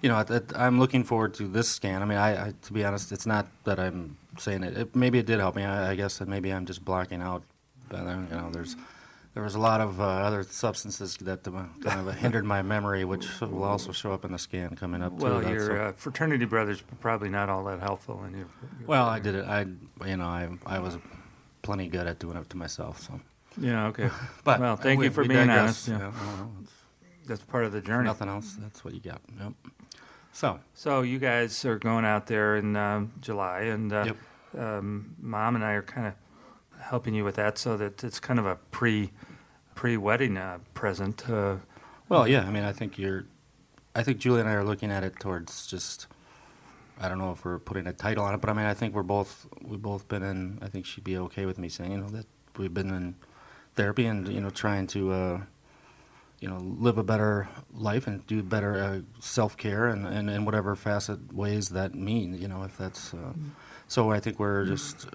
You 0.00 0.08
know, 0.08 0.24
I'm 0.56 0.80
looking 0.80 1.04
forward 1.04 1.34
to 1.34 1.46
this 1.46 1.68
scan. 1.68 2.02
I 2.02 2.04
mean, 2.06 2.18
I, 2.18 2.48
I 2.48 2.52
to 2.62 2.72
be 2.72 2.84
honest, 2.84 3.12
it's 3.12 3.26
not 3.26 3.46
that 3.64 3.78
I'm 3.78 4.16
saying 4.38 4.64
it. 4.64 4.76
it 4.76 4.96
maybe 4.96 5.18
it 5.18 5.26
did 5.26 5.38
help 5.38 5.54
me. 5.54 5.62
I, 5.64 5.92
I 5.92 5.94
guess 5.94 6.18
that 6.18 6.26
maybe 6.26 6.52
I'm 6.52 6.66
just 6.66 6.84
blocking 6.84 7.22
out. 7.22 7.42
But 7.88 8.00
uh, 8.06 8.18
you 8.30 8.36
know, 8.36 8.50
there's 8.50 8.74
there 9.34 9.42
was 9.44 9.54
a 9.54 9.60
lot 9.60 9.80
of 9.80 10.00
uh, 10.00 10.04
other 10.04 10.42
substances 10.42 11.16
that 11.18 11.46
uh, 11.46 11.50
kind 11.84 12.08
of 12.08 12.14
hindered 12.16 12.44
my 12.44 12.62
memory, 12.62 13.04
which 13.04 13.26
will 13.40 13.62
also 13.62 13.92
show 13.92 14.12
up 14.12 14.24
in 14.24 14.32
the 14.32 14.38
scan 14.38 14.74
coming 14.74 15.02
up. 15.02 15.12
well, 15.12 15.40
too. 15.40 15.50
Your 15.50 15.76
a- 15.76 15.88
uh, 15.90 15.92
fraternity 15.92 16.46
brothers 16.46 16.82
probably 17.00 17.28
not 17.28 17.48
all 17.48 17.62
that 17.64 17.78
helpful 17.80 18.24
in 18.24 18.32
your. 18.32 18.40
your 18.80 18.88
well, 18.88 19.06
I 19.06 19.20
did 19.20 19.34
it. 19.36 19.44
I 19.46 19.66
you 20.06 20.16
know 20.16 20.26
I 20.26 20.48
I 20.66 20.78
was 20.80 20.96
plenty 21.62 21.88
good 21.88 22.06
at 22.06 22.18
doing 22.18 22.36
it 22.36 22.50
to 22.50 22.56
myself. 22.56 23.00
So, 23.00 23.20
Yeah. 23.58 23.86
Okay. 23.88 24.10
but 24.44 24.60
Well, 24.60 24.76
thank 24.76 24.98
we- 25.00 25.06
you 25.06 25.10
for 25.10 25.24
being 25.24 25.46
digress. 25.46 25.88
honest, 25.88 25.88
yeah. 25.88 25.98
Yeah, 25.98 26.46
That's 27.26 27.42
part 27.42 27.64
of 27.64 27.72
the 27.72 27.80
journey. 27.80 28.04
nothing 28.04 28.28
else. 28.28 28.54
That's 28.58 28.84
what 28.84 28.94
you 28.94 29.00
got. 29.00 29.20
Yep. 29.40 29.52
So. 30.32 30.60
So 30.74 31.02
you 31.02 31.18
guys 31.18 31.64
are 31.64 31.78
going 31.78 32.04
out 32.04 32.26
there 32.26 32.56
in 32.56 32.74
um, 32.76 33.12
July, 33.20 33.60
and 33.62 33.92
uh, 33.92 34.04
Yep. 34.06 34.16
um, 34.62 35.14
mom 35.20 35.54
and 35.54 35.64
I 35.64 35.72
are 35.72 35.82
kind 35.82 36.06
of 36.08 36.14
helping 36.80 37.14
you 37.14 37.22
with 37.24 37.36
that, 37.36 37.58
so 37.58 37.76
that 37.76 38.02
it's 38.02 38.18
kind 38.18 38.38
of 38.38 38.46
a 38.46 38.56
pre 38.70 39.12
pre 39.74 39.96
wedding 39.96 40.36
uh, 40.36 40.58
present. 40.74 41.28
Uh, 41.28 41.56
Well, 42.08 42.26
yeah. 42.26 42.44
I 42.46 42.50
mean, 42.50 42.64
I 42.64 42.72
think 42.72 42.98
you're. 42.98 43.24
I 43.94 44.02
think 44.02 44.18
Julie 44.18 44.40
and 44.40 44.48
I 44.48 44.54
are 44.54 44.64
looking 44.64 44.90
at 44.90 45.04
it 45.04 45.20
towards 45.20 45.66
just. 45.66 46.06
I 47.02 47.08
don't 47.08 47.18
know 47.18 47.32
if 47.32 47.44
we're 47.44 47.58
putting 47.58 47.86
a 47.86 47.92
title 47.92 48.24
on 48.24 48.34
it, 48.34 48.40
but 48.40 48.50
I 48.50 48.52
mean, 48.52 48.66
I 48.66 48.74
think 48.74 48.94
we're 48.94 49.02
both 49.02 49.46
we've 49.60 49.82
both 49.82 50.08
been 50.08 50.22
in. 50.22 50.58
I 50.62 50.68
think 50.68 50.86
she'd 50.86 51.04
be 51.04 51.16
okay 51.18 51.46
with 51.46 51.58
me 51.58 51.68
saying, 51.68 51.92
you 51.92 51.98
know, 51.98 52.08
that 52.08 52.26
we've 52.56 52.72
been 52.72 52.90
in 52.90 53.14
therapy 53.74 54.06
and 54.06 54.28
you 54.28 54.40
know 54.40 54.50
trying 54.50 54.86
to, 54.88 55.12
uh, 55.12 55.40
you 56.40 56.48
know, 56.48 56.58
live 56.58 56.98
a 56.98 57.02
better 57.02 57.48
life 57.72 58.06
and 58.06 58.26
do 58.26 58.42
better 58.42 58.82
uh, 58.82 59.00
self 59.20 59.56
care 59.56 59.86
and, 59.86 60.06
and 60.06 60.30
in 60.30 60.44
whatever 60.44 60.76
facet 60.76 61.32
ways 61.32 61.70
that 61.70 61.94
mean. 61.94 62.40
You 62.40 62.48
know, 62.48 62.62
if 62.64 62.76
that's. 62.76 63.14
Uh, 63.14 63.32
so 63.88 64.10
I 64.10 64.20
think 64.20 64.38
we're 64.38 64.64
just, 64.64 65.06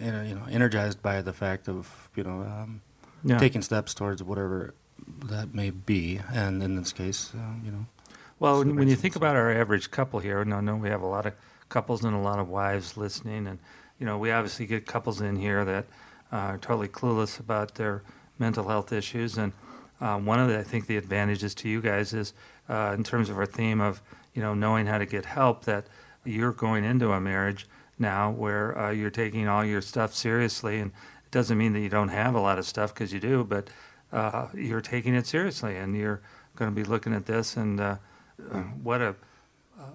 you 0.00 0.10
know, 0.10 0.22
you 0.22 0.34
know, 0.34 0.46
energized 0.50 1.02
by 1.02 1.22
the 1.22 1.32
fact 1.32 1.68
of 1.68 2.10
you 2.16 2.24
know. 2.24 2.40
Um, 2.40 2.80
yeah. 3.24 3.38
taking 3.38 3.62
steps 3.62 3.94
towards 3.94 4.22
whatever 4.22 4.74
that 5.24 5.54
may 5.54 5.70
be, 5.70 6.20
and 6.32 6.62
in 6.62 6.76
this 6.76 6.92
case, 6.92 7.32
uh, 7.34 7.54
you 7.64 7.70
know, 7.70 7.86
well, 8.40 8.58
when, 8.58 8.76
when 8.76 8.88
you 8.88 8.96
think 8.96 9.16
about 9.16 9.36
our 9.36 9.52
average 9.52 9.90
couple 9.90 10.20
here, 10.20 10.40
I 10.40 10.60
know 10.60 10.76
we 10.76 10.88
have 10.88 11.02
a 11.02 11.06
lot 11.06 11.26
of 11.26 11.34
couples 11.68 12.04
and 12.04 12.14
a 12.14 12.18
lot 12.18 12.38
of 12.38 12.48
wives 12.48 12.96
listening, 12.96 13.46
and 13.46 13.58
you 13.98 14.06
know, 14.06 14.18
we 14.18 14.30
obviously 14.30 14.66
get 14.66 14.86
couples 14.86 15.20
in 15.20 15.36
here 15.36 15.64
that 15.64 15.86
uh, 16.32 16.36
are 16.36 16.58
totally 16.58 16.88
clueless 16.88 17.38
about 17.38 17.76
their 17.76 18.02
mental 18.38 18.68
health 18.68 18.92
issues, 18.92 19.38
and 19.38 19.52
uh, 20.00 20.18
one 20.18 20.40
of 20.40 20.48
the 20.48 20.58
I 20.58 20.62
think 20.62 20.86
the 20.86 20.96
advantages 20.96 21.54
to 21.56 21.68
you 21.68 21.80
guys 21.80 22.12
is 22.12 22.32
uh, 22.68 22.92
in 22.96 23.04
terms 23.04 23.30
of 23.30 23.38
our 23.38 23.46
theme 23.46 23.80
of 23.80 24.02
you 24.34 24.42
know 24.42 24.54
knowing 24.54 24.86
how 24.86 24.98
to 24.98 25.06
get 25.06 25.26
help 25.26 25.64
that 25.64 25.86
you're 26.24 26.52
going 26.52 26.84
into 26.84 27.12
a 27.12 27.20
marriage 27.20 27.66
now 27.98 28.30
where 28.30 28.76
uh, 28.76 28.90
you're 28.90 29.10
taking 29.10 29.46
all 29.46 29.64
your 29.64 29.80
stuff 29.80 30.12
seriously, 30.12 30.80
and 30.80 30.90
it 31.24 31.30
doesn't 31.30 31.56
mean 31.56 31.72
that 31.74 31.80
you 31.80 31.88
don't 31.88 32.08
have 32.08 32.34
a 32.34 32.40
lot 32.40 32.58
of 32.58 32.66
stuff 32.66 32.92
because 32.92 33.12
you 33.12 33.20
do, 33.20 33.44
but 33.44 33.70
uh, 34.12 34.48
you're 34.54 34.80
taking 34.80 35.14
it 35.14 35.26
seriously, 35.26 35.76
and 35.76 35.96
you're 35.96 36.20
going 36.56 36.70
to 36.70 36.74
be 36.74 36.84
looking 36.84 37.14
at 37.14 37.26
this 37.26 37.56
and 37.56 37.80
uh, 38.52 38.62
what 38.82 39.00
a 39.00 39.14
uh, 39.78 39.90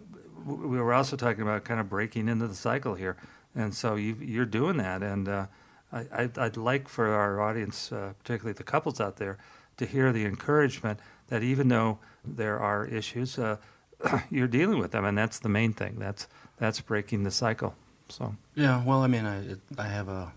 we 0.46 0.80
were 0.80 0.94
also 0.94 1.16
talking 1.16 1.42
about 1.42 1.64
kind 1.64 1.80
of 1.80 1.90
breaking 1.90 2.28
into 2.28 2.48
the 2.48 2.56
cycle 2.56 2.96
here, 2.96 3.18
and 3.56 3.74
so 3.74 3.96
you, 3.96 4.16
you're 4.16 4.46
doing 4.46 4.78
that, 4.78 5.04
and 5.04 5.28
uh, 5.28 5.46
I, 5.92 6.06
I'd, 6.12 6.38
I'd 6.38 6.58
like 6.58 6.88
for 6.88 7.08
our 7.08 7.42
audience, 7.42 7.92
uh, 7.92 8.14
particularly 8.20 8.54
the 8.54 8.64
couples 8.64 9.02
out 9.02 9.18
there, 9.18 9.38
to 9.78 9.86
hear 9.86 10.12
the 10.12 10.26
encouragement 10.26 11.00
that 11.28 11.44
even 11.44 11.68
though 11.68 12.00
there 12.24 12.60
are 12.60 12.86
issues, 12.86 13.38
uh, 13.38 13.58
you're 14.30 14.48
dealing 14.48 14.80
with 14.80 14.92
them, 14.92 15.06
and 15.06 15.18
that's 15.18 15.40
the 15.40 15.50
main 15.50 15.74
thing. 15.74 15.98
That's 16.00 16.28
that's 16.58 16.82
breaking 16.82 17.24
the 17.24 17.32
cycle. 17.32 17.76
So. 18.08 18.36
Yeah, 18.56 18.84
well, 18.84 19.04
I 19.04 19.08
mean, 19.08 19.26
I 19.26 19.56
I 19.78 19.88
have 19.88 20.08
a 20.10 20.34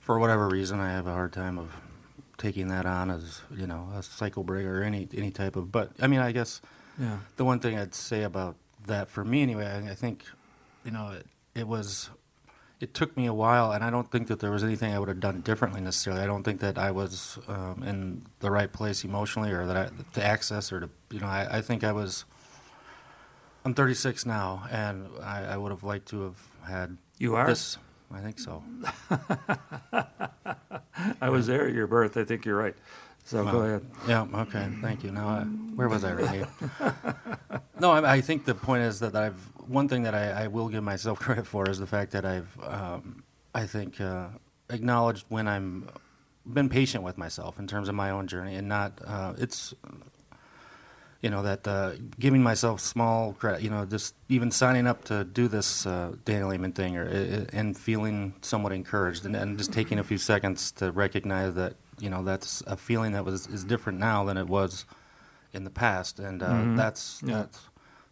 for 0.00 0.18
whatever 0.18 0.48
reason 0.48 0.80
I 0.80 0.90
have 0.92 1.06
a 1.06 1.12
hard 1.12 1.32
time 1.32 1.58
of 1.58 1.70
taking 2.38 2.68
that 2.68 2.86
on 2.86 3.10
as 3.10 3.42
you 3.54 3.66
know 3.66 3.88
a 3.94 4.02
cycle 4.02 4.44
break 4.44 4.64
or 4.64 4.82
any 4.82 5.08
any 5.14 5.30
type 5.30 5.56
of. 5.56 5.70
But 5.70 5.90
I 6.00 6.06
mean, 6.06 6.20
I 6.20 6.32
guess 6.32 6.62
yeah, 6.98 7.18
the 7.36 7.44
one 7.44 7.60
thing 7.60 7.78
I'd 7.78 7.94
say 7.94 8.22
about 8.22 8.56
that 8.86 9.08
for 9.08 9.24
me 9.24 9.42
anyway, 9.42 9.66
I, 9.66 9.90
I 9.90 9.94
think 9.94 10.24
you 10.84 10.90
know 10.90 11.10
it, 11.10 11.26
it 11.54 11.68
was 11.68 12.10
it 12.80 12.94
took 12.94 13.16
me 13.16 13.26
a 13.26 13.34
while, 13.34 13.72
and 13.72 13.82
I 13.82 13.90
don't 13.90 14.10
think 14.10 14.28
that 14.28 14.38
there 14.38 14.52
was 14.52 14.62
anything 14.62 14.94
I 14.94 14.98
would 14.98 15.08
have 15.08 15.20
done 15.20 15.40
differently 15.40 15.80
necessarily. 15.80 16.22
I 16.22 16.26
don't 16.26 16.44
think 16.44 16.60
that 16.60 16.78
I 16.78 16.92
was 16.92 17.38
um, 17.48 17.82
in 17.84 18.22
the 18.38 18.50
right 18.50 18.72
place 18.72 19.04
emotionally, 19.04 19.50
or 19.50 19.66
that 19.66 19.76
I, 19.76 19.88
to 20.14 20.24
access, 20.24 20.72
or 20.72 20.80
to 20.80 20.90
you 21.10 21.20
know, 21.20 21.26
I, 21.26 21.58
I 21.58 21.60
think 21.60 21.82
I 21.84 21.92
was. 21.92 22.24
I'm 23.64 23.74
36 23.74 24.24
now, 24.24 24.66
and 24.70 25.08
I, 25.22 25.44
I 25.44 25.56
would 25.56 25.72
have 25.72 25.82
liked 25.82 26.08
to 26.08 26.22
have 26.22 26.36
had 26.66 26.96
you 27.18 27.34
are. 27.34 27.48
this. 27.48 27.76
I 28.12 28.20
think 28.20 28.38
so. 28.38 28.62
I 31.20 31.28
was 31.28 31.46
there 31.46 31.66
at 31.66 31.74
your 31.74 31.86
birth. 31.86 32.16
I 32.16 32.24
think 32.24 32.44
you're 32.44 32.56
right. 32.56 32.74
So 33.24 33.44
go 33.44 33.58
ahead. 33.58 33.86
Yeah. 34.08 34.26
Okay. 34.32 34.66
Thank 34.80 35.04
you. 35.04 35.10
Now, 35.10 35.28
I, 35.28 35.40
where 35.42 35.88
was 35.88 36.02
I, 36.02 36.12
Randy? 36.12 36.46
no, 37.80 37.90
I, 37.90 38.14
I 38.14 38.20
think 38.22 38.46
the 38.46 38.54
point 38.54 38.84
is 38.84 39.00
that 39.00 39.14
I've 39.14 39.36
one 39.66 39.86
thing 39.86 40.04
that 40.04 40.14
I, 40.14 40.44
I 40.44 40.46
will 40.46 40.68
give 40.68 40.82
myself 40.82 41.18
credit 41.20 41.46
for 41.46 41.68
is 41.68 41.78
the 41.78 41.86
fact 41.86 42.12
that 42.12 42.24
I've 42.24 42.58
um, 42.62 43.22
I 43.54 43.66
think 43.66 44.00
uh, 44.00 44.28
acknowledged 44.70 45.26
when 45.28 45.46
I'm 45.46 45.88
been 46.46 46.70
patient 46.70 47.04
with 47.04 47.18
myself 47.18 47.58
in 47.58 47.66
terms 47.66 47.90
of 47.90 47.94
my 47.94 48.08
own 48.08 48.26
journey 48.26 48.54
and 48.54 48.66
not 48.66 48.98
uh, 49.06 49.34
it's 49.36 49.74
you 51.20 51.30
know 51.30 51.42
that 51.42 51.66
uh, 51.66 51.92
giving 52.18 52.42
myself 52.42 52.80
small 52.80 53.32
credit 53.32 53.60
you 53.62 53.70
know 53.70 53.84
just 53.84 54.14
even 54.28 54.50
signing 54.50 54.86
up 54.86 55.04
to 55.04 55.24
do 55.24 55.48
this 55.48 55.86
uh, 55.86 56.12
Daniel 56.24 56.52
Amen 56.52 56.72
thing 56.72 56.96
or 56.96 57.06
uh, 57.08 57.44
and 57.52 57.76
feeling 57.76 58.34
somewhat 58.42 58.72
encouraged 58.72 59.26
and, 59.26 59.34
and 59.34 59.58
just 59.58 59.72
taking 59.72 59.98
a 59.98 60.04
few 60.04 60.18
seconds 60.18 60.70
to 60.72 60.92
recognize 60.92 61.54
that 61.54 61.74
you 61.98 62.08
know 62.10 62.22
that's 62.22 62.62
a 62.66 62.76
feeling 62.76 63.12
that 63.12 63.24
was 63.24 63.46
is 63.48 63.64
different 63.64 63.98
now 63.98 64.24
than 64.24 64.36
it 64.36 64.46
was 64.46 64.84
in 65.52 65.64
the 65.64 65.70
past 65.70 66.18
and 66.20 66.42
uh, 66.42 66.52
Mhm. 66.52 66.76
that's 66.76 67.20
Yeah. 67.24 67.36
that's 67.38 67.60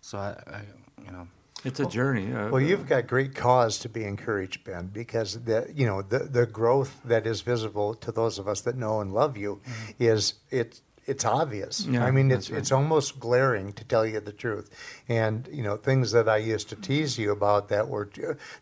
so 0.00 0.18
I, 0.18 0.30
I 0.50 0.60
you 1.04 1.12
know 1.12 1.28
It's 1.64 1.80
a 1.80 1.86
journey. 1.86 2.32
Uh, 2.32 2.50
Well, 2.50 2.60
you've 2.60 2.86
got 2.86 3.06
great 3.08 3.34
cause 3.34 3.78
to 3.80 3.88
be 3.88 4.04
encouraged, 4.04 4.62
Ben, 4.64 4.86
because 4.92 5.44
the 5.44 5.66
you 5.74 5.86
know 5.86 6.02
the 6.02 6.20
the 6.38 6.46
growth 6.46 7.00
that 7.04 7.26
is 7.26 7.40
visible 7.42 7.94
to 7.94 8.10
those 8.12 8.38
of 8.40 8.46
us 8.48 8.60
that 8.62 8.76
know 8.76 9.00
and 9.00 9.12
love 9.12 9.36
you 9.36 9.60
is 9.98 10.34
it's 10.50 10.82
it's 11.06 11.24
obvious. 11.24 11.86
Yeah, 11.86 12.04
I 12.04 12.10
mean, 12.10 12.30
it's 12.30 12.50
right. 12.50 12.58
it's 12.58 12.72
almost 12.72 13.20
glaring 13.20 13.72
to 13.74 13.84
tell 13.84 14.04
you 14.04 14.20
the 14.20 14.32
truth. 14.32 14.70
And 15.08 15.48
you 15.50 15.62
know 15.62 15.76
things 15.76 16.12
that 16.12 16.28
I 16.28 16.38
used 16.38 16.68
to 16.70 16.76
tease 16.76 17.18
you 17.18 17.30
about 17.30 17.68
that 17.68 17.88
were 17.88 18.10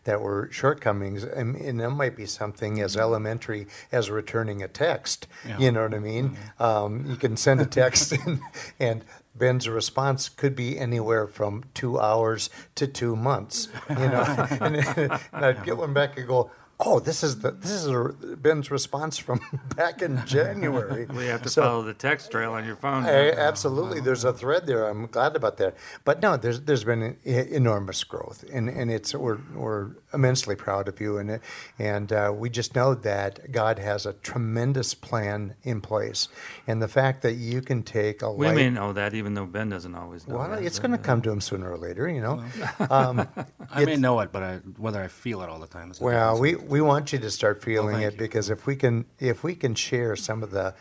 that 0.03 0.21
were 0.21 0.49
shortcomings, 0.51 1.23
and, 1.23 1.55
and 1.55 1.79
that 1.79 1.89
might 1.89 2.15
be 2.15 2.25
something 2.25 2.79
as 2.81 2.95
elementary 2.95 3.67
as 3.91 4.09
returning 4.09 4.61
a 4.61 4.67
text. 4.67 5.27
Yeah. 5.47 5.57
You 5.59 5.71
know 5.71 5.83
what 5.83 5.93
I 5.93 5.99
mean? 5.99 6.37
Um, 6.59 7.05
you 7.07 7.15
can 7.15 7.35
send 7.37 7.61
a 7.61 7.65
text 7.65 8.11
and, 8.25 8.39
and 8.79 9.03
Ben's 9.35 9.67
response 9.67 10.29
could 10.29 10.55
be 10.55 10.79
anywhere 10.79 11.27
from 11.27 11.65
two 11.73 11.99
hours 11.99 12.49
to 12.75 12.87
two 12.87 13.15
months. 13.15 13.67
You 13.89 13.95
know, 13.95 14.21
and, 14.61 14.75
and 14.75 15.19
I'd 15.33 15.63
get 15.63 15.77
one 15.77 15.93
back 15.93 16.17
and 16.17 16.27
go, 16.27 16.51
"Oh, 16.79 16.99
this 16.99 17.23
is 17.23 17.39
the 17.39 17.51
this 17.51 17.71
is 17.71 17.87
a, 17.87 18.09
Ben's 18.35 18.69
response 18.71 19.17
from 19.17 19.39
back 19.75 20.01
in 20.01 20.25
January." 20.25 21.05
we 21.09 21.25
have 21.27 21.41
to 21.43 21.49
So- 21.49 21.61
follow 21.61 21.81
the 21.83 21.93
text 21.93 22.31
trail 22.31 22.53
on 22.53 22.65
your 22.65 22.75
phone. 22.75 23.05
I- 23.05 23.31
absolutely, 23.31 23.99
there's 24.01 24.23
a 24.23 24.33
thread 24.33 24.67
there. 24.67 24.87
I'm 24.87 25.07
glad 25.07 25.35
about 25.35 25.57
that. 25.57 25.75
But 26.03 26.21
no, 26.21 26.37
there's 26.37 26.61
there's 26.61 26.83
been 26.83 27.17
enormous 27.23 28.03
growth, 28.03 28.43
and, 28.51 28.69
and 28.69 28.91
it's 28.91 29.13
we're 29.15 29.39
we're 29.53 29.91
immensely 30.13 30.55
proud 30.55 30.87
of 30.87 30.99
you, 31.01 31.17
and 31.17 31.39
and 31.79 32.11
uh, 32.11 32.31
we 32.35 32.49
just 32.49 32.75
know 32.75 32.93
that 32.95 33.51
God 33.51 33.79
has 33.79 34.05
a 34.05 34.13
tremendous 34.13 34.93
plan 34.93 35.55
in 35.63 35.81
place, 35.81 36.27
and 36.67 36.81
the 36.81 36.87
fact 36.87 37.21
that 37.23 37.33
you 37.33 37.61
can 37.61 37.83
take 37.83 38.21
a 38.21 38.31
we 38.31 38.47
light, 38.47 38.55
may 38.55 38.69
know 38.69 38.93
that, 38.93 39.13
even 39.13 39.33
though 39.33 39.45
Ben 39.45 39.69
doesn't 39.69 39.95
always 39.95 40.27
know. 40.27 40.37
well, 40.37 40.49
that, 40.49 40.63
it's 40.63 40.79
going 40.79 40.91
to 40.91 40.97
uh, 40.99 41.01
come 41.01 41.21
to 41.21 41.31
him 41.31 41.41
sooner 41.41 41.71
or 41.71 41.77
later, 41.77 42.07
you 42.09 42.21
know. 42.21 42.43
Um, 42.89 43.27
I 43.71 43.79
may 43.85 43.93
It's- 43.93 43.99
know 43.99 44.19
it 44.19 44.31
but 44.31 44.43
I, 44.43 44.55
whether 44.77 45.01
I 45.01 45.07
feel 45.07 45.41
it 45.41 45.49
all 45.49 45.59
the 45.59 45.67
time 45.67 45.91
is 45.91 45.99
well, 46.01 46.39
we, 46.39 46.55
we 46.67 46.81
want 46.81 47.13
you 47.13 47.19
to 47.19 47.31
start 47.31 47.63
feeling 47.63 47.97
thank 48.01 48.13
it 48.13 48.17
because 48.17 48.49
if 48.49 48.65
we 48.65 48.75
can 48.75 49.05
if 49.19 49.43
we 49.43 49.55
can 49.55 49.75
share 49.75 50.15
some 50.15 50.43
of 50.43 50.51
the 50.51 50.73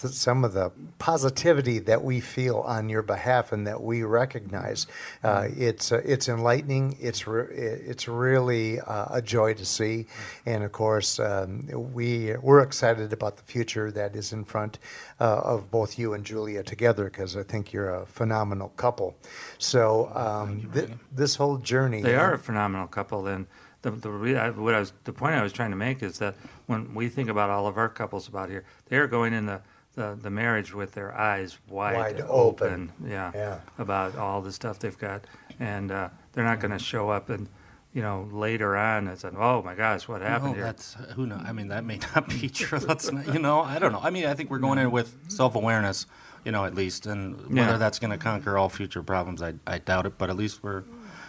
th- 0.00 0.12
some 0.12 0.44
of 0.44 0.52
the 0.52 0.70
positivity 0.98 1.78
that 1.78 2.02
we 2.04 2.20
feel 2.20 2.58
on 2.58 2.88
your 2.88 3.02
behalf 3.02 3.50
and 3.52 3.66
that 3.66 3.80
we 3.82 4.02
recognize, 4.02 4.86
uh, 5.24 5.42
Mm-hmm. 5.42 5.62
it's 5.62 5.92
uh, 5.92 6.00
it's 6.04 6.28
enlightening. 6.28 6.96
It's 7.00 7.26
re- 7.26 7.46
it's 7.92 8.06
really 8.08 8.80
uh, 8.80 9.06
a 9.10 9.22
joy 9.22 9.54
to 9.54 9.64
see, 9.64 10.06
Mm-hmm. 10.06 10.48
and 10.50 10.64
of 10.64 10.72
course 10.72 11.18
um, 11.18 11.66
we 11.94 12.34
we're 12.36 12.60
excited 12.60 13.12
about 13.12 13.36
the 13.38 13.42
future 13.44 13.90
that 13.90 14.14
is 14.16 14.32
in 14.32 14.44
front 14.44 14.78
uh, 15.20 15.40
of 15.52 15.70
both 15.70 15.98
you 15.98 16.12
and 16.14 16.24
Julia 16.24 16.62
together 16.62 17.04
because 17.04 17.36
I 17.36 17.42
think 17.42 17.72
you're 17.72 17.94
a 18.02 18.06
phenomenal 18.06 18.70
couple. 18.76 19.16
So 19.58 20.10
um, 20.14 20.70
th- 20.74 20.90
this 21.12 21.36
whole 21.36 21.56
journey 21.58 22.02
They 22.02 22.16
are 22.16 22.34
a 22.34 22.38
phenomenal 22.38 22.86
couple, 22.86 23.26
and 23.26 23.46
the 23.90 24.08
the 24.08 24.52
what 24.62 24.74
I 24.74 24.78
was 24.80 24.92
the 25.04 25.12
point 25.12 25.34
I 25.34 25.42
was 25.42 25.52
trying 25.52 25.70
to 25.70 25.76
make 25.76 26.02
is 26.02 26.18
that 26.18 26.34
when 26.66 26.94
we 26.94 27.08
think 27.08 27.28
about 27.28 27.50
all 27.50 27.66
of 27.66 27.76
our 27.76 27.88
couples 27.88 28.28
about 28.28 28.48
here, 28.50 28.64
they 28.88 28.96
are 28.96 29.06
going 29.06 29.32
in 29.32 29.46
the 29.46 29.60
the, 29.94 30.18
the 30.20 30.30
marriage 30.30 30.74
with 30.74 30.92
their 30.92 31.16
eyes 31.16 31.56
wide, 31.70 31.94
Wide 31.96 32.20
open. 32.28 32.92
yeah, 33.02 33.32
Yeah. 33.34 33.58
about 33.78 34.14
all 34.16 34.42
the 34.42 34.52
stuff 34.52 34.78
they've 34.78 34.98
got, 34.98 35.22
and 35.58 35.90
uh, 35.90 36.10
they're 36.32 36.44
not 36.44 36.60
going 36.60 36.72
to 36.72 36.78
show 36.78 37.08
up 37.08 37.30
and 37.30 37.48
you 37.94 38.02
know 38.02 38.28
later 38.30 38.76
on 38.76 39.08
and 39.08 39.18
say, 39.18 39.30
oh 39.34 39.62
my 39.62 39.74
gosh, 39.74 40.06
what 40.06 40.20
happened 40.20 40.44
Well, 40.50 40.54
here? 40.54 40.64
that's 40.64 40.94
who 41.14 41.26
knows. 41.26 41.40
I 41.46 41.52
mean, 41.52 41.68
that 41.68 41.82
may 41.84 41.98
not 42.14 42.28
be 42.28 42.48
true. 42.60 42.78
That's 42.78 43.10
not, 43.10 43.32
you 43.32 43.38
know, 43.40 43.62
I 43.62 43.78
don't 43.78 43.92
know. 43.92 44.00
I 44.02 44.10
mean, 44.10 44.26
I 44.26 44.34
think 44.34 44.50
we're 44.50 44.58
going 44.58 44.78
in 44.78 44.90
with 44.90 45.16
self 45.28 45.54
awareness, 45.54 46.04
you 46.44 46.52
know, 46.52 46.66
at 46.66 46.74
least, 46.74 47.06
and 47.06 47.34
whether 47.48 47.72
Yeah. 47.72 47.76
that's 47.78 47.98
going 47.98 48.10
to 48.10 48.18
conquer 48.18 48.58
all 48.58 48.68
future 48.68 49.02
problems, 49.02 49.40
I, 49.40 49.54
I 49.66 49.78
doubt 49.78 50.04
it. 50.04 50.18
But 50.18 50.28
at 50.28 50.36
least 50.36 50.62
we're, 50.62 50.82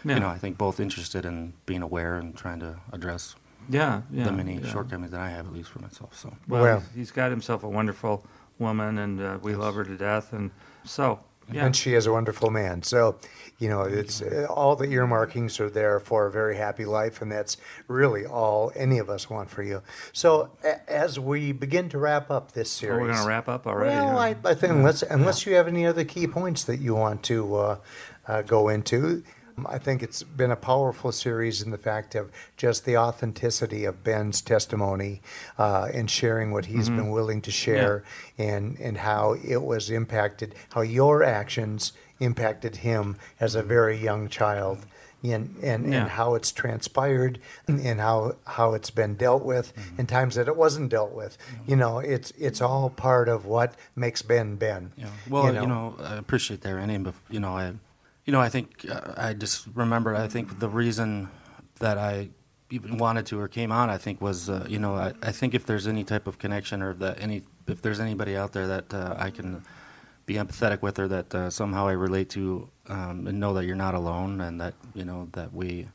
Yeah. 0.07 0.15
you 0.15 0.19
know, 0.21 0.29
I 0.29 0.37
think 0.37 0.57
both 0.57 0.79
interested 0.79 1.25
in 1.25 1.53
being 1.65 1.81
aware 1.81 2.15
and 2.15 2.35
trying 2.35 2.59
to 2.61 2.77
address 2.91 3.35
yeah, 3.69 4.01
yeah, 4.11 4.23
the 4.25 4.31
many 4.31 4.55
yeah. 4.59 4.71
shortcomings 4.71 5.11
that 5.11 5.19
I 5.19 5.29
have, 5.29 5.47
at 5.47 5.53
least 5.53 5.69
for 5.69 5.79
myself. 5.79 6.15
So 6.17 6.33
Well, 6.47 6.61
Well- 6.63 6.79
he's- 6.79 6.91
he's 6.95 7.11
got 7.11 7.31
himself 7.31 7.63
a 7.63 7.69
wonderful 7.69 8.25
woman, 8.59 8.97
and 8.97 9.21
uh, 9.21 9.37
we 9.41 9.55
love 9.55 9.75
her 9.75 9.83
to 9.83 9.97
death, 9.97 10.33
and 10.33 10.51
so 10.83 11.19
yeah, 11.49 11.65
And 11.65 11.73
she 11.73 11.93
is 11.93 12.05
a 12.05 12.11
wonderful 12.11 12.49
man. 12.49 12.83
So, 12.83 13.15
you 13.57 13.69
know, 13.69 13.83
it's 13.83 14.21
uh, 14.21 14.47
all 14.49 14.75
the 14.75 14.89
earmarkings 14.89 15.61
are 15.61 15.69
there 15.69 15.97
for 15.97 16.25
a 16.25 16.31
very 16.31 16.57
happy 16.57 16.83
life, 16.83 17.21
and 17.21 17.31
that's 17.31 17.55
really 17.87 18.25
all 18.25 18.69
any 18.75 18.99
of 18.99 19.09
us 19.09 19.29
want 19.29 19.49
for 19.49 19.63
you. 19.63 19.81
So, 20.11 20.49
a- 20.61 20.81
as 20.91 21.17
we 21.17 21.53
begin 21.53 21.87
to 21.89 21.97
wrap 21.99 22.29
up 22.29 22.51
this 22.51 22.75
Oh, 22.77 22.79
series, 22.81 22.99
we're 23.01 23.07
going 23.13 23.19
to 23.23 23.27
wrap 23.29 23.47
up 23.47 23.65
already. 23.65 23.95
Well, 23.95 24.11
huh? 24.11 24.17
I, 24.17 24.35
I 24.43 24.53
think 24.55 24.73
unless 24.73 25.03
unless 25.03 25.45
you 25.45 25.53
have 25.55 25.69
any 25.69 25.85
other 25.85 26.03
key 26.03 26.27
points 26.27 26.65
that 26.65 26.81
you 26.81 26.95
want 26.95 27.23
to 27.23 27.55
uh, 27.55 27.77
uh, 28.27 28.41
go 28.41 28.67
into, 28.67 29.23
I 29.65 29.77
think 29.79 30.03
it's 30.03 30.23
been 30.23 30.51
a 30.51 30.55
powerful 30.55 31.11
series 31.11 31.61
in 31.61 31.71
the 31.71 31.77
fact 31.77 32.13
of 32.15 32.31
just 32.57 32.85
the 32.85 32.97
authenticity 32.97 33.85
of 33.85 34.03
Ben's 34.03 34.41
testimony 34.41 35.21
uh, 35.57 35.87
and 35.93 36.09
sharing 36.09 36.51
what 36.51 36.65
he's 36.65 36.87
mm-hmm. 36.87 36.97
been 36.97 37.09
willing 37.11 37.41
to 37.41 37.51
share, 37.51 38.03
and 38.37 38.77
and 38.79 38.97
how 38.97 39.33
it 39.33 39.63
was 39.63 39.89
impacted, 39.89 40.53
how 40.73 40.81
your 40.81 41.23
actions 41.23 41.93
impacted 42.19 42.77
him 42.77 43.17
as 43.39 43.55
a 43.55 43.59
mm-hmm. 43.59 43.69
very 43.69 43.97
young 43.97 44.29
child. 44.29 44.85
And, 45.23 45.57
and, 45.63 45.91
Yeah. 45.91 46.01
and 46.01 46.09
how 46.11 46.35
it's 46.35 46.51
transpired 46.53 47.39
and 47.67 47.99
how 47.99 48.35
how 48.45 48.75
it's 48.75 48.91
been 48.91 49.15
dealt 49.15 49.43
with 49.43 49.75
mm-hmm. 49.75 49.95
and 49.97 50.07
times 50.07 50.35
that 50.35 50.47
it 50.47 50.55
wasn't 50.55 50.89
dealt 50.89 51.11
with 51.11 51.37
you 51.65 51.75
know 51.75 51.97
it's 51.99 52.31
it's 52.37 52.61
all 52.61 52.89
part 52.89 53.27
of 53.27 53.43
what 53.43 53.73
makes 53.95 54.21
ben 54.21 54.55
ben 54.57 54.93
Yeah. 54.95 55.07
Well, 55.27 55.53
you 55.53 55.65
know, 55.67 55.95
I 56.01 56.15
appreciate 56.15 56.61
that, 56.61 56.73
Randy. 56.73 56.97
But 56.99 57.15
you 57.29 57.39
know, 57.39 57.57
I, 57.57 57.73
you 58.27 58.33
know, 58.33 58.41
I 58.41 58.49
think 58.49 58.85
uh, 58.89 59.13
I 59.17 59.33
just 59.33 59.65
remembered. 59.73 60.15
I 60.17 60.27
think 60.27 60.59
the 60.59 60.69
reason 60.69 61.29
that 61.79 61.97
I 61.97 62.29
even 62.69 62.97
wanted 62.97 63.25
to 63.27 63.39
or 63.39 63.47
came 63.47 63.71
on, 63.71 63.89
I 63.89 63.97
think, 63.97 64.21
was 64.21 64.49
uh, 64.49 64.65
you 64.69 64.77
know, 64.77 64.93
I, 64.95 65.13
I 65.23 65.31
think 65.31 65.55
if 65.55 65.65
there's 65.65 65.87
any 65.87 66.03
type 66.03 66.27
of 66.27 66.37
connection 66.37 66.83
or 66.83 66.93
that 66.95 67.19
any 67.19 67.43
if 67.67 67.81
there's 67.81 67.99
anybody 67.99 68.35
out 68.35 68.51
there 68.53 68.67
that 68.67 68.93
uh, 68.93 69.15
I 69.17 69.31
can 69.31 69.63
be 70.25 70.35
empathetic 70.35 70.81
with 70.81 70.99
or 70.99 71.07
that 71.07 71.33
uh, 71.33 71.49
somehow 71.49 71.87
I 71.87 71.93
relate 71.93 72.29
to 72.31 72.69
um, 72.89 73.25
and 73.27 73.39
know 73.39 73.53
that 73.53 73.63
you're 73.65 73.77
not 73.87 73.95
alone 73.95 74.41
and 74.41 74.59
that 74.59 74.73
you 74.93 75.05
know 75.05 75.29
that 75.33 75.53
we 75.53 75.87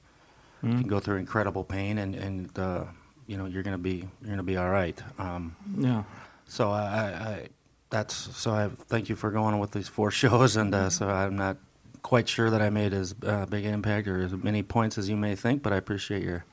Mm-hmm. 0.64 0.78
can 0.78 0.88
go 0.88 1.00
through 1.00 1.16
incredible 1.18 1.64
pain 1.64 1.98
and 1.98 2.14
and 2.14 2.56
uh, 2.56 2.84
you 3.26 3.36
know 3.36 3.46
you're 3.46 3.64
gonna 3.64 3.78
be 3.82 4.08
you're 4.22 4.30
gonna 4.30 4.44
be 4.44 4.56
all 4.56 4.70
right. 4.70 4.94
Um, 5.18 5.56
yeah. 5.76 6.04
so 6.46 6.70
I, 6.70 6.82
I, 6.82 7.04
I 7.34 7.48
that's 7.90 8.14
so 8.14 8.52
I 8.52 8.68
thank 8.86 9.08
you 9.08 9.16
for 9.16 9.32
going 9.32 9.58
with 9.58 9.72
these 9.72 9.88
four 9.88 10.10
shows, 10.22 10.56
and 10.56 10.72
uh, 10.72 10.88
so 10.88 11.08
I'm 11.10 11.34
not 11.36 11.56
quite 12.02 12.28
sure 12.28 12.50
that 12.50 12.60
I 12.60 12.70
made 12.70 12.92
as 12.92 13.14
uh, 13.24 13.46
big 13.46 13.64
an 13.64 13.74
impact 13.74 14.08
or 14.08 14.22
as 14.22 14.32
many 14.32 14.62
points 14.62 14.98
as 14.98 15.08
you 15.08 15.16
may 15.16 15.34
think, 15.34 15.62
but 15.62 15.72
I 15.72 15.76
appreciate 15.76 16.22
your 16.22 16.44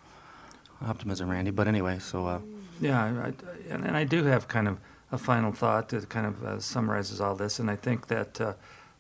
optimism, 0.85 1.29
Randy. 1.29 1.51
But 1.51 1.67
anyway, 1.67 1.99
so 1.99 2.27
uh, 2.27 2.39
Yeah, 2.79 3.03
I, 3.03 3.33
and, 3.73 3.97
I 3.97 4.03
do 4.03 4.23
have 4.25 4.47
kind 4.47 4.67
of 4.67 4.79
a 5.12 5.17
final 5.17 5.51
thought 5.51 5.89
that 5.89 6.09
kind 6.09 6.27
of 6.27 6.43
uh, 6.43 6.59
summarizes 6.59 7.19
all 7.19 7.35
this, 7.35 7.59
and 7.59 7.69
I 7.69 7.75
think 7.75 8.07
that 8.07 8.39
uh, 8.39 8.53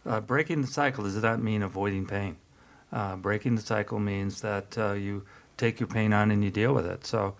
uh, 0.05 0.19
breaking 0.21 0.61
the 0.61 0.67
cycle 0.67 1.03
does 1.03 1.21
not 1.21 1.41
mean 1.41 1.61
avoiding 1.61 2.05
pain. 2.05 2.37
Uh, 2.91 3.15
breaking 3.15 3.55
the 3.55 3.61
cycle 3.61 3.99
means 3.99 4.41
that 4.41 4.75
you 4.77 5.23
take 5.57 5.79
your 5.79 5.87
pain 5.87 6.13
on 6.13 6.31
and 6.31 6.43
you 6.43 6.49
deal 6.49 6.73
with 6.73 6.85
it. 6.85 7.05
So, 7.05 7.35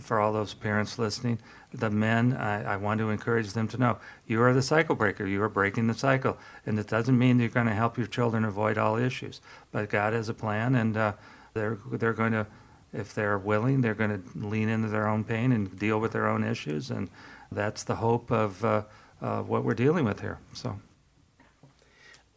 for 0.00 0.20
all 0.20 0.32
those 0.32 0.54
parents 0.54 0.98
listening, 0.98 1.38
the 1.72 1.90
men, 1.90 2.32
I, 2.34 2.74
I 2.74 2.76
want 2.76 2.98
to 3.00 3.10
encourage 3.10 3.52
them 3.52 3.68
to 3.68 3.78
know 3.78 3.98
you 4.26 4.40
are 4.42 4.54
the 4.54 4.62
cycle 4.62 4.94
breaker. 4.94 5.26
You 5.26 5.42
are 5.42 5.48
breaking 5.48 5.86
the 5.88 5.94
cycle. 5.94 6.38
And 6.64 6.78
it 6.78 6.86
doesn't 6.86 7.18
mean 7.18 7.40
you're 7.40 7.48
going 7.48 7.66
to 7.66 7.74
help 7.74 7.98
your 7.98 8.06
children 8.06 8.44
avoid 8.44 8.78
all 8.78 8.96
issues. 8.96 9.40
But 9.72 9.90
God 9.90 10.12
has 10.12 10.28
a 10.28 10.34
plan, 10.34 10.74
and 10.74 10.96
uh, 10.96 11.12
they're, 11.52 11.78
they're 11.90 12.12
going 12.12 12.32
to, 12.32 12.46
if 12.92 13.14
they're 13.14 13.38
willing, 13.38 13.80
they're 13.80 13.94
going 13.94 14.22
to 14.22 14.38
lean 14.38 14.68
into 14.68 14.88
their 14.88 15.08
own 15.08 15.24
pain 15.24 15.52
and 15.52 15.78
deal 15.78 15.98
with 15.98 16.12
their 16.12 16.28
own 16.28 16.44
issues. 16.44 16.90
And 16.90 17.10
that's 17.50 17.82
the 17.82 17.96
hope 17.96 18.30
of 18.30 18.64
uh, 18.64 18.82
uh, 19.20 19.42
what 19.42 19.64
we're 19.64 19.74
dealing 19.74 20.04
with 20.04 20.20
here. 20.20 20.38
So. 20.52 20.80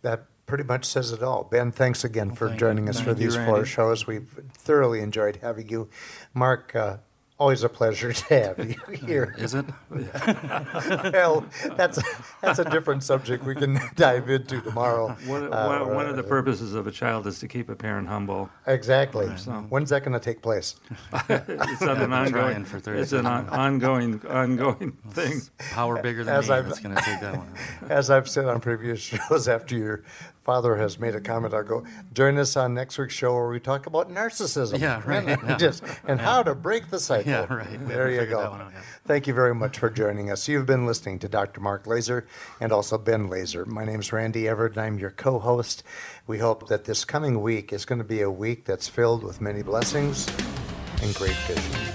That 0.02 0.26
pretty 0.46 0.64
much 0.64 0.86
says 0.86 1.12
it 1.12 1.22
all. 1.22 1.44
Ben, 1.44 1.72
thanks 1.72 2.04
again 2.04 2.34
for 2.34 2.48
thank 2.48 2.60
joining 2.60 2.86
you. 2.86 2.90
us 2.92 2.98
Thank 2.98 3.18
for 3.18 3.22
you, 3.22 3.30
these 3.30 3.36
four 3.36 3.66
shows. 3.66 4.08
We've 4.08 4.30
thoroughly 4.54 5.02
enjoyed 5.02 5.38
having 5.38 5.70
you. 5.70 5.90
Mark, 6.34 6.76
uh, 6.76 6.98
always 7.40 7.64
a 7.64 7.70
pleasure 7.70 8.12
to 8.14 8.26
have 8.48 8.60
you 8.90 8.96
here. 9.06 9.36
Is 9.38 9.54
it? 9.54 9.66
well, 11.14 11.46
that's 11.76 12.00
that's 12.42 12.60
a 12.60 12.66
different 12.66 13.04
subject 13.04 13.44
we 13.46 13.56
can 13.56 13.80
dive 13.96 14.30
into 14.30 14.62
tomorrow. 14.62 15.10
One, 15.26 15.54
Uh, 15.54 15.68
one, 15.86 15.96
one 15.96 16.06
of 16.08 16.16
the 16.16 16.24
purposes 16.24 16.74
of 16.74 16.88
a 16.88 16.92
child 16.92 17.28
is 17.28 17.40
to 17.40 17.48
keep 17.48 17.70
a 17.70 17.76
parent 17.76 18.08
humble. 18.08 18.50
Exactly. 18.66 19.36
So- 19.38 19.52
When's 19.70 19.90
that 19.90 20.04
going 20.04 20.14
to 20.14 20.20
take 20.24 20.42
place? 20.42 20.76
It's 21.30 21.82
on 21.82 21.98
an 22.02 22.14
ongoing. 22.14 22.32
Trying 22.32 22.66
for 22.66 22.80
30 22.80 23.00
It's 23.00 23.12
an 23.14 23.26
on, 23.26 23.50
ongoing, 23.50 24.22
ongoing 24.28 24.92
thing. 25.10 25.42
Power 25.72 26.02
bigger 26.02 26.24
than 26.24 26.34
As 26.36 26.50
me. 26.50 26.56
I've- 26.56 26.70
It's 26.70 26.80
going 26.80 26.96
to 26.96 27.02
take 27.02 27.20
that 27.22 27.38
one. 27.38 27.54
As 27.90 28.10
I've 28.10 28.28
said 28.30 28.46
on 28.46 28.60
previous 28.62 29.00
shows, 29.00 29.48
after 29.48 29.76
your 29.76 30.04
father 30.42 30.78
has 30.78 30.98
made 30.98 31.14
a 31.14 31.20
comment, 31.20 31.54
I'll 31.54 31.64
go 31.64 31.84
join 32.14 32.38
us 32.38 32.56
on 32.56 32.74
next 32.74 32.98
week's 32.98 33.14
show 33.14 33.34
where 33.34 33.50
we 33.50 33.60
talk 33.60 33.86
about 33.86 34.10
narcissism. 34.10 34.80
Yeah, 34.80 35.02
right, 35.06 35.28
And, 35.28 35.42
yeah. 35.50 35.58
just, 35.58 35.84
and 36.08 36.22
how 36.22 36.42
to 36.44 36.56
break 36.56 36.90
the 36.90 37.00
cycle. 37.00 37.27
Yeah, 37.28 37.54
right. 37.54 37.88
There 37.88 38.10
you 38.10 38.26
go. 38.26 38.40
out, 38.40 38.72
yeah. 38.74 38.82
Thank 39.04 39.28
you 39.28 39.34
very 39.34 39.54
much 39.54 39.80
for 39.80 39.90
joining 39.90 40.32
us. 40.32 40.48
You've 40.48 40.66
been 40.66 40.86
listening 40.86 41.20
to 41.20 41.28
Dr. 41.28 41.60
Mark 41.60 41.86
Laaser 41.86 42.26
and 42.62 42.72
also 42.72 42.98
Ben 42.98 43.28
Laaser. 43.28 43.66
My 43.66 43.84
name's 43.84 44.14
Randy 44.14 44.48
Evert, 44.48 44.78
and 44.78 44.82
I'm 44.82 44.98
your 44.98 45.12
co 45.12 45.40
host. 45.40 45.84
We 46.26 46.40
hope 46.40 46.70
that 46.70 46.86
this 46.86 47.04
coming 47.04 47.42
week 47.42 47.74
is 47.74 47.84
going 47.84 48.00
to 48.00 48.06
be 48.06 48.22
a 48.22 48.32
week 48.32 48.64
that's 48.64 48.88
filled 48.88 49.24
with 49.24 49.42
many 49.42 49.62
blessings 49.62 50.26
and 51.02 51.14
great 51.16 51.36
vision. 51.48 51.94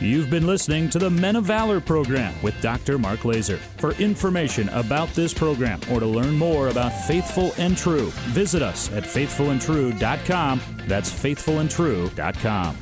You've 0.00 0.30
been 0.30 0.46
listening 0.46 0.88
to 0.90 1.00
the 1.00 1.10
Men 1.10 1.34
of 1.34 1.44
Valor 1.44 1.80
program 1.80 2.32
with 2.40 2.60
Dr. 2.62 2.96
Mark 2.98 3.24
Laaser. 3.24 3.56
For 3.78 3.90
information 3.94 4.68
about 4.68 5.08
this 5.08 5.34
program 5.34 5.80
or 5.90 5.98
to 5.98 6.06
learn 6.06 6.38
more 6.38 6.68
about 6.68 6.90
Faithful 7.08 7.52
and 7.58 7.76
True, 7.76 8.10
visit 8.28 8.62
us 8.62 8.92
at 8.92 9.02
faithfulandtrue.com. 9.02 10.60
That's 10.86 11.10
faithfulandtrue.com. 11.10 12.76